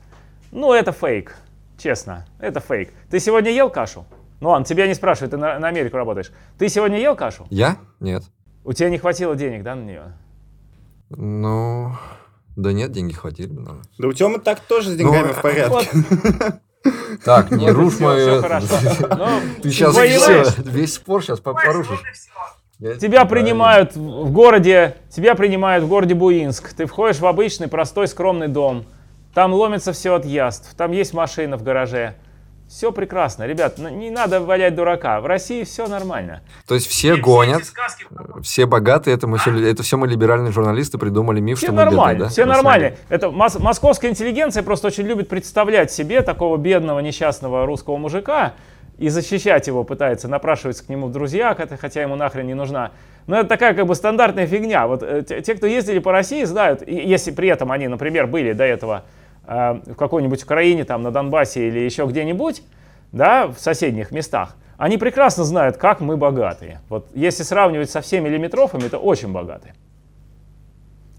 [0.51, 1.35] ну это фейк,
[1.77, 2.91] честно, это фейк.
[3.09, 4.05] Ты сегодня ел кашу?
[4.39, 6.31] Ну ладно, тебя не спрашивают, ты на, на Америку работаешь.
[6.57, 7.47] Ты сегодня ел кашу?
[7.49, 7.77] Я?
[7.99, 8.23] Нет.
[8.63, 10.13] У тебя не хватило денег, да, на нее?
[11.09, 11.93] Ну,
[12.55, 13.83] да нет, деньги хватили бы, наверное.
[13.97, 15.89] Да у Тёмы так тоже с деньгами Ну, в порядке.
[17.25, 18.41] Так, не рушь мою...
[18.41, 20.57] Ну, Ты сейчас воеваешь.
[20.59, 22.01] весь спор сейчас порушишь.
[22.79, 26.73] Я- Тебя принимают в в городе, тебя принимают в городе Буинск.
[26.73, 28.85] Ты входишь в обычный, простой, скромный дом.
[29.33, 32.15] там ломится все от яств, там есть машина в гараже.
[32.67, 35.21] Все прекрасно, ребят, ну, не надо валять дурака.
[35.21, 36.41] В России все нормально.
[36.67, 37.61] То есть все гонят,
[38.41, 41.85] все богатые, это, мы все, это все мы либеральные журналисты придумали миф, Все что мы
[41.85, 42.29] нормально, бедные, да?
[42.29, 42.91] все нормально.
[43.09, 48.53] Это мос- московская интеллигенция просто очень любит представлять себе такого бедного несчастного русского мужика
[48.97, 52.91] и защищать его пытается, напрашивается к нему в друзья, хотя, хотя ему нахрен не нужна.
[53.27, 54.87] Но это такая как бы стандартная фигня.
[54.87, 58.25] Вот э, те, те, кто ездили по России, знают, и если при этом они, например,
[58.25, 59.03] были до этого
[59.45, 62.63] э, в какой-нибудь Украине, там на Донбассе или еще где-нибудь,
[63.11, 66.81] да, в соседних местах, они прекрасно знают, как мы богатые.
[66.89, 69.73] Вот если сравнивать со всеми лимитрофами, это очень богатые.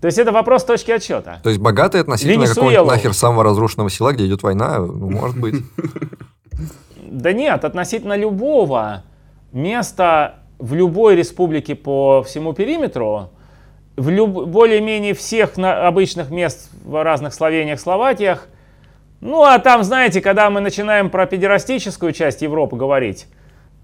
[0.00, 1.40] То есть это вопрос точки отсчета.
[1.42, 5.56] То есть богатые относительно какого-нибудь нахер самого разрушенного села, где идет война, ну, может быть.
[7.10, 9.02] Да нет, относительно любого
[9.52, 13.30] места в любой республике по всему периметру,
[13.96, 18.48] в люб- более-менее всех на- обычных мест в разных Словениях, Словакиях,
[19.20, 23.26] ну а там, знаете, когда мы начинаем про педерастическую часть Европы говорить,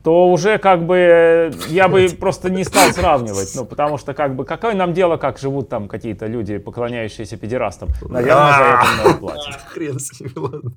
[0.05, 4.37] то уже как бы э, я бы просто не стал сравнивать, ну потому что как
[4.37, 9.18] бы какое нам дело, как живут там какие-то люди, поклоняющиеся педерастам, наверное, за это много
[9.18, 9.55] платят.
[9.68, 10.72] Хрен с ними, ладно.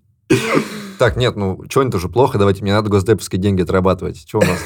[0.99, 4.27] Так, нет, ну, что-нибудь уже плохо, давайте, мне надо госдеповские деньги отрабатывать.
[4.27, 4.59] Что у нас?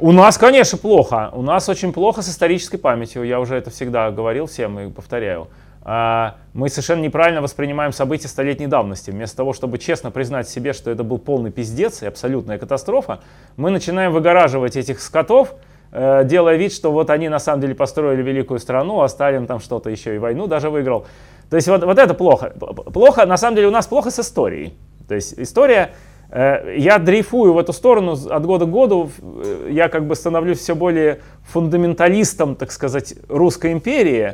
[0.00, 1.30] У нас, конечно, плохо.
[1.32, 3.24] У нас очень плохо с исторической памятью.
[3.24, 5.48] Я уже это всегда говорил всем и повторяю.
[5.82, 9.10] А, Мы совершенно неправильно воспринимаем события столетней давности.
[9.10, 13.20] Вместо того, чтобы честно признать себе, что это был полный пиздец и абсолютная катастрофа,
[13.56, 15.54] мы начинаем выгораживать этих скотов,
[15.92, 19.60] э, делая вид, что вот они на самом деле построили великую страну, а Сталин там
[19.60, 21.06] что-то еще и войну даже выиграл.
[21.54, 22.52] То есть вот, вот это плохо.
[22.92, 24.74] Плохо, на самом деле у нас плохо с историей.
[25.06, 25.92] То есть история,
[26.32, 30.58] э, я дрейфую в эту сторону от года к году, э, я как бы становлюсь
[30.58, 34.32] все более фундаменталистом, так сказать, русской империи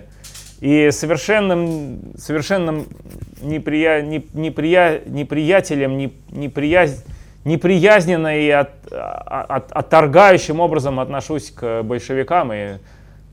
[0.63, 2.87] и совершенным, совершенным
[3.43, 7.05] неприя, не- неприя- неприятелем, не, неприязнь,
[7.45, 12.79] неприязненно и от, а- от- отторгающим образом отношусь к большевикам и,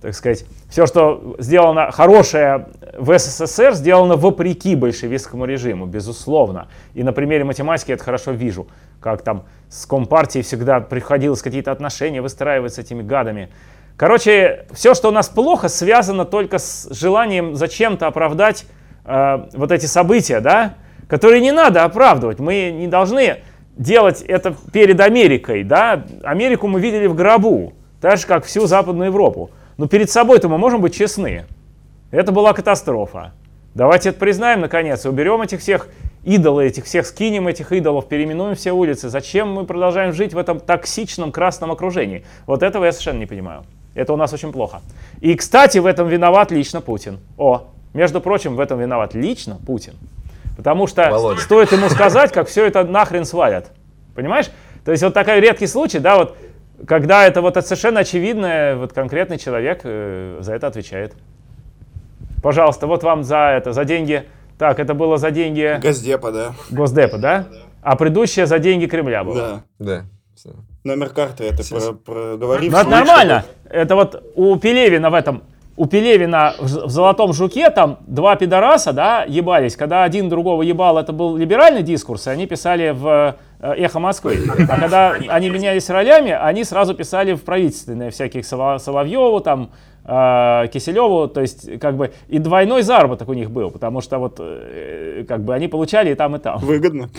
[0.01, 2.67] так сказать, все, что сделано хорошее
[2.97, 6.67] в СССР, сделано вопреки большевистскому режиму, безусловно.
[6.93, 8.67] И на примере математики это хорошо вижу,
[8.99, 13.49] как там с Компартией всегда приходилось какие-то отношения выстраивать с этими гадами.
[13.97, 18.65] Короче, все, что у нас плохо, связано только с желанием зачем-то оправдать
[19.03, 20.75] э, вот эти события, да,
[21.07, 22.37] которые не надо оправдывать.
[22.37, 23.37] Мы не должны
[23.75, 26.05] делать это перед Америкой, да.
[26.23, 29.49] Америку мы видели в гробу, так же, как всю Западную Европу.
[29.78, 31.45] Но перед собой-то мы можем быть честны.
[32.11, 33.34] Это была катастрофа.
[33.75, 35.88] Давайте это признаем, наконец, уберем этих всех
[36.23, 39.09] идолов, этих всех скинем этих идолов, переименуем все улицы.
[39.09, 42.25] Зачем мы продолжаем жить в этом токсичном красном окружении?
[42.47, 43.65] Вот этого я совершенно не понимаю.
[43.93, 44.82] Это у нас очень плохо.
[45.21, 47.19] И, кстати, в этом виноват лично Путин.
[47.38, 49.93] О, между прочим, в этом виноват лично Путин.
[50.55, 51.39] Потому что Володя.
[51.39, 53.71] стоит ему сказать, как все это нахрен свалят.
[54.15, 54.49] Понимаешь?
[54.86, 56.36] То есть вот такой редкий случай, да, вот,
[56.86, 61.15] когда это вот это совершенно очевидное, вот конкретный человек э, за это отвечает.
[62.43, 64.25] Пожалуйста, вот вам за это, за деньги.
[64.57, 66.55] Так, это было за деньги Газдепа, да.
[66.69, 67.47] Госдепа, да?
[67.82, 69.63] А предыдущее за деньги Кремля было.
[69.80, 70.03] Да.
[70.43, 70.51] Да.
[70.84, 72.71] Номер карты это про, проговорив.
[72.71, 73.45] Ну, это нормально.
[73.69, 75.43] Это вот у Пелевина в этом,
[75.78, 79.75] у Пелевина в, «Золотом жуке» там два пидораса, да, ебались.
[79.75, 84.39] Когда один другого ебал, это был либеральный дискурс, и они писали в э, «Эхо Москвы».
[84.69, 89.69] А когда они менялись ролями, они сразу писали в правительственные всяких Соло- Соловьеву, там,
[90.03, 94.38] э, Киселеву, то есть как бы и двойной заработок у них был, потому что вот
[94.39, 96.57] э, как бы они получали и там, и там.
[96.57, 97.09] Выгодно.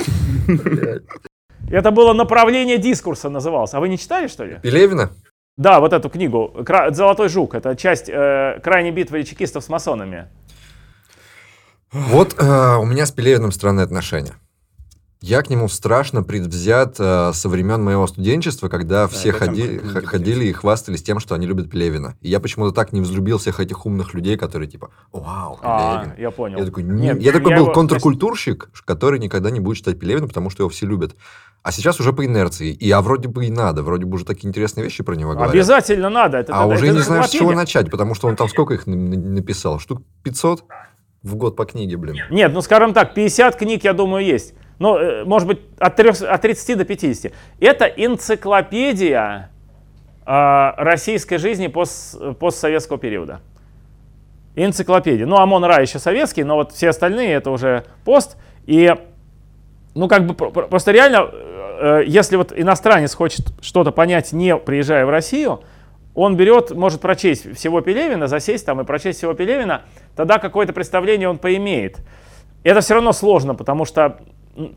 [1.71, 3.75] Это было направление дискурса называлось.
[3.75, 4.59] А вы не читали, что ли?
[4.63, 5.11] Пелевина?
[5.59, 7.55] Да, вот эту книгу «Кра- «Золотой жук».
[7.55, 10.29] Это часть э, крайней битвы чекистов с масонами.
[11.91, 14.35] Вот э, у меня с Пелевиным странные отношения.
[15.21, 19.79] Я к нему страшно предвзят э, со времен моего студенчества, когда все об этом ходи-
[19.79, 22.17] х- ходили и хвастались тем, что они любят Пелевина.
[22.21, 26.21] И я почему-то так не взлюбил всех этих умных людей, которые типа, вау, А, Пелевин.
[26.21, 26.59] я понял.
[26.59, 27.03] Я такой, «Не».
[27.09, 30.63] Нет, я такой я был его- контркультурщик, который никогда не будет читать Пелевина, потому что
[30.63, 31.17] его все любят.
[31.65, 32.73] А сейчас уже по инерции.
[32.73, 33.83] И а вроде бы и надо.
[33.83, 35.53] Вроде бы уже такие интересные вещи про него говорят.
[35.53, 36.39] Обязательно надо.
[36.39, 38.75] Это, А это- уже это не знаешь, с чего начать, потому что он там сколько
[38.75, 39.81] их на- на- написал?
[39.81, 40.63] Штук 500
[41.25, 42.19] в год по книге, блин.
[42.31, 44.55] Нет, ну скажем так, 50 книг, я думаю, есть.
[44.79, 47.33] Ну, э, может быть, от, 3, от 30 до 50.
[47.61, 49.51] Это энциклопедия
[50.27, 53.41] э, российской жизни пос- постсоветского периода.
[54.57, 55.27] Энциклопедия.
[55.27, 58.37] Ну, Амон Ра еще советский, но вот все остальные это уже пост.
[58.67, 58.95] И,
[59.95, 64.57] ну, как бы про- про- просто реально, э, если вот иностранец хочет что-то понять, не
[64.57, 65.63] приезжая в Россию,
[66.15, 69.83] он берет, может прочесть всего Пелевина, засесть там и прочесть всего Пелевина,
[70.17, 71.99] тогда какое-то представление он поимеет.
[72.65, 74.19] это все равно сложно, потому что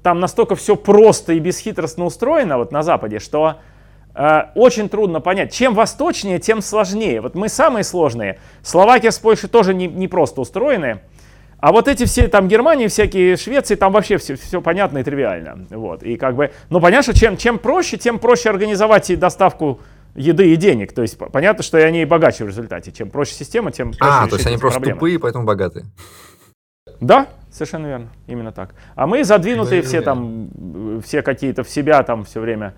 [0.03, 3.57] там настолько все просто и бесхитростно устроено вот на Западе, что
[4.13, 5.53] э, очень трудно понять.
[5.53, 7.21] Чем восточнее, тем сложнее.
[7.21, 8.39] Вот мы самые сложные.
[8.61, 11.01] Словакия с Польшей тоже не, не просто устроены.
[11.59, 15.67] А вот эти все, там, Германии, всякие, Швеции, там вообще все, все понятно и тривиально.
[15.69, 19.79] Вот, и как бы, ну, понятно, что чем, чем проще, тем проще организовать и доставку
[20.15, 20.91] еды и денег.
[20.93, 22.91] То есть понятно, что они и богаче в результате.
[22.91, 24.99] Чем проще система, тем проще А, то есть они просто проблемы.
[24.99, 25.85] тупые, поэтому богатые.
[26.99, 28.73] Да, совершенно верно, именно так.
[28.95, 32.73] А мы задвинутые все там, все какие-то в себя там все время.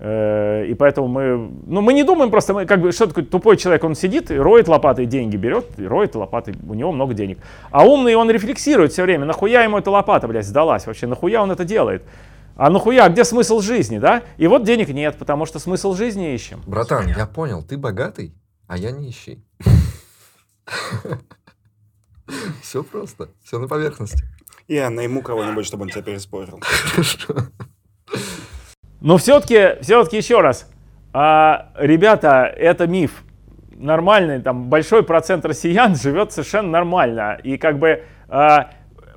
[0.00, 3.56] Э, и поэтому мы, ну мы не думаем просто, мы как бы, что такое тупой
[3.56, 7.38] человек, он сидит, роет лопатой деньги, берет, роет лопатой, у него много денег.
[7.70, 11.52] А умный, он рефлексирует все время, нахуя ему эта лопата, блядь, сдалась вообще, нахуя он
[11.52, 12.02] это делает?
[12.56, 14.22] А нахуя, где смысл жизни, да?
[14.36, 16.60] И вот денег нет, потому что смысл жизни ищем.
[16.66, 18.34] Братан, я понял, ты богатый,
[18.66, 19.44] а я нищий.
[22.62, 24.24] Все просто, все на поверхности.
[24.68, 26.60] Я найму кого-нибудь, чтобы он тебя переспорил.
[29.00, 30.70] Но все-таки, все-таки еще раз,
[31.12, 33.22] а, ребята, это миф.
[33.76, 37.38] Нормальный, там, большой процент россиян живет совершенно нормально.
[37.44, 38.70] И как бы а,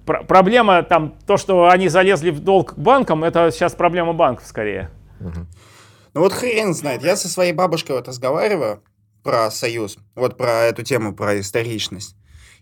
[0.06, 4.46] пр- проблема там, то, что они залезли в долг к банкам, это сейчас проблема банков
[4.46, 4.92] скорее.
[5.20, 7.04] Ну вот хрен знает.
[7.04, 8.84] Я со своей бабушкой вот разговариваю
[9.24, 12.17] про союз, вот про эту тему, про историчность.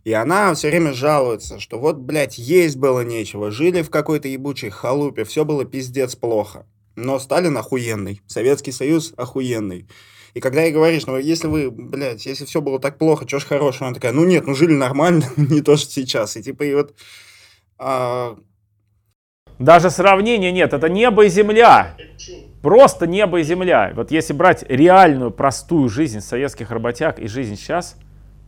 [0.05, 4.69] И она все время жалуется, что вот, блядь, есть было нечего, жили в какой-то ебучей
[4.69, 6.67] халупе, все было пиздец плохо.
[6.95, 9.87] Но Сталин охуенный, Советский Союз охуенный.
[10.35, 13.45] И когда ей говоришь, ну если вы, блядь, если все было так плохо, что ж
[13.45, 13.87] хорошего?
[13.87, 16.37] Она такая, ну нет, ну жили нормально, не то, что сейчас.
[16.37, 16.93] И типа, и вот...
[17.79, 18.37] А...
[19.57, 21.97] Даже сравнения нет, это небо и земля.
[22.61, 23.91] Просто небо и земля.
[23.95, 27.95] Вот если брать реальную, простую жизнь советских работяг и жизнь сейчас,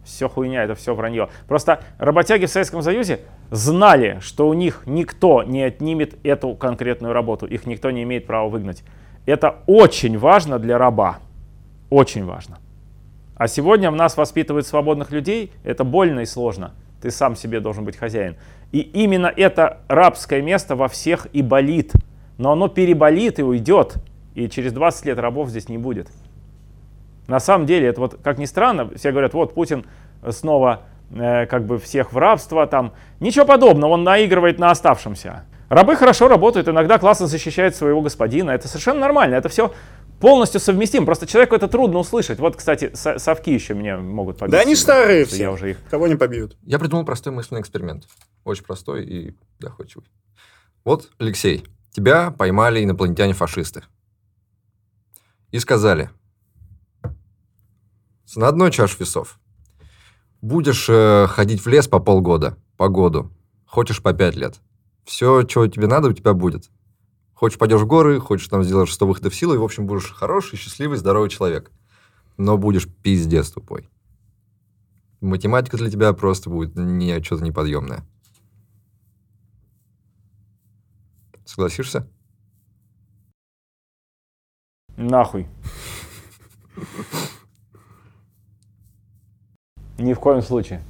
[0.07, 1.29] все хуйня, это все вранье.
[1.47, 3.19] Просто работяги в Советском Союзе
[3.51, 8.49] знали, что у них никто не отнимет эту конкретную работу, их никто не имеет права
[8.49, 8.83] выгнать.
[9.25, 11.19] Это очень важно для раба,
[11.89, 12.59] очень важно.
[13.35, 16.73] А сегодня в нас воспитывают свободных людей, это больно и сложно.
[17.01, 18.35] Ты сам себе должен быть хозяин.
[18.71, 21.93] И именно это рабское место во всех и болит.
[22.37, 23.97] Но оно переболит и уйдет.
[24.33, 26.07] И через 20 лет рабов здесь не будет.
[27.27, 29.85] На самом деле, это вот, как ни странно, все говорят, вот Путин
[30.29, 32.93] снова э, как бы всех в рабство, там.
[33.19, 35.45] Ничего подобного, он наигрывает на оставшемся.
[35.69, 38.51] Рабы хорошо работают, иногда классно защищают своего господина.
[38.51, 39.73] Это совершенно нормально, это все
[40.21, 41.05] полностью совместим.
[41.05, 42.39] Просто человеку это трудно услышать.
[42.39, 44.51] Вот, кстати, совки еще меня могут побить.
[44.51, 45.43] Да они старые все.
[45.43, 45.77] Я уже их...
[45.89, 46.57] Кого не побьют.
[46.63, 48.07] Я придумал простой мысленный эксперимент.
[48.45, 50.07] Очень простой и доходчивый.
[50.85, 53.83] Вот, Алексей, тебя поймали инопланетяне-фашисты.
[55.51, 56.09] И сказали,
[58.35, 59.39] на одной чаше весов.
[60.41, 63.31] Будешь э, ходить в лес по полгода, по году.
[63.65, 64.59] Хочешь по пять лет.
[65.05, 66.69] Все, чего тебе надо, у тебя будет.
[67.33, 70.57] Хочешь, пойдешь в горы, хочешь там сделаешь 100 выходов силы, и, в общем, будешь хороший,
[70.57, 71.71] счастливый, здоровый человек.
[72.35, 73.89] Но будешь пиздец тупой.
[75.21, 78.03] Математика для тебя просто будет не, что-то неподъемное.
[81.45, 82.07] Согласишься?
[84.97, 85.47] Нахуй.
[89.97, 90.81] Ни в коем случае.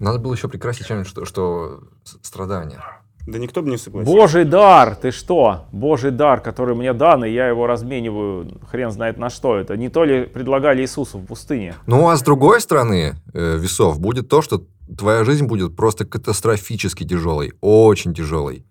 [0.00, 1.80] Надо было еще прекрасить чем-нибудь, что, что
[2.22, 2.82] страдания.
[3.26, 4.16] Да никто бы не согласился.
[4.16, 5.66] Божий дар, ты что?
[5.70, 9.76] Божий дар, который мне дан, и я его размениваю, хрен знает на что это.
[9.76, 11.76] Не то ли предлагали Иисусу в пустыне?
[11.86, 14.64] Ну, а с другой стороны э, весов будет то, что
[14.98, 18.66] твоя жизнь будет просто катастрофически тяжелой, очень тяжелой.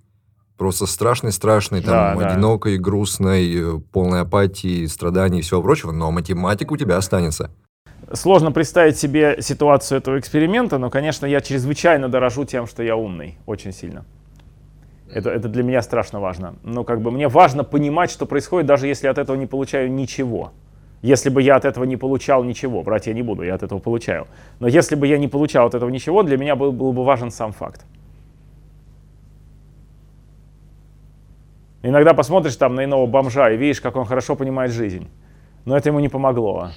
[0.58, 2.84] Просто страшной-страшной, там, да, одинокой, да.
[2.84, 7.52] грустной, э, полной апатии, страданий и всего прочего, но математика у тебя останется.
[8.14, 13.38] Сложно представить себе ситуацию этого эксперимента, но, конечно, я чрезвычайно дорожу тем, что я умный,
[13.46, 14.04] очень сильно.
[15.10, 16.56] Это, это для меня страшно важно.
[16.64, 20.52] Но как бы мне важно понимать, что происходит, даже если от этого не получаю ничего.
[21.02, 23.80] Если бы я от этого не получал ничего, брать я не буду, я от этого
[23.80, 24.28] получаю.
[24.60, 27.32] Но если бы я не получал от этого ничего, для меня был, был бы важен
[27.32, 27.86] сам факт.
[31.82, 35.08] Иногда посмотришь там на иного бомжа и видишь, как он хорошо понимает жизнь.
[35.66, 36.72] Но это ему не помогло.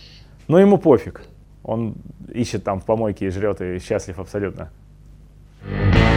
[0.48, 1.22] Но ему пофиг.
[1.62, 1.94] Он
[2.32, 4.70] ищет там в помойке и жрет, и счастлив абсолютно.
[5.66, 6.13] thank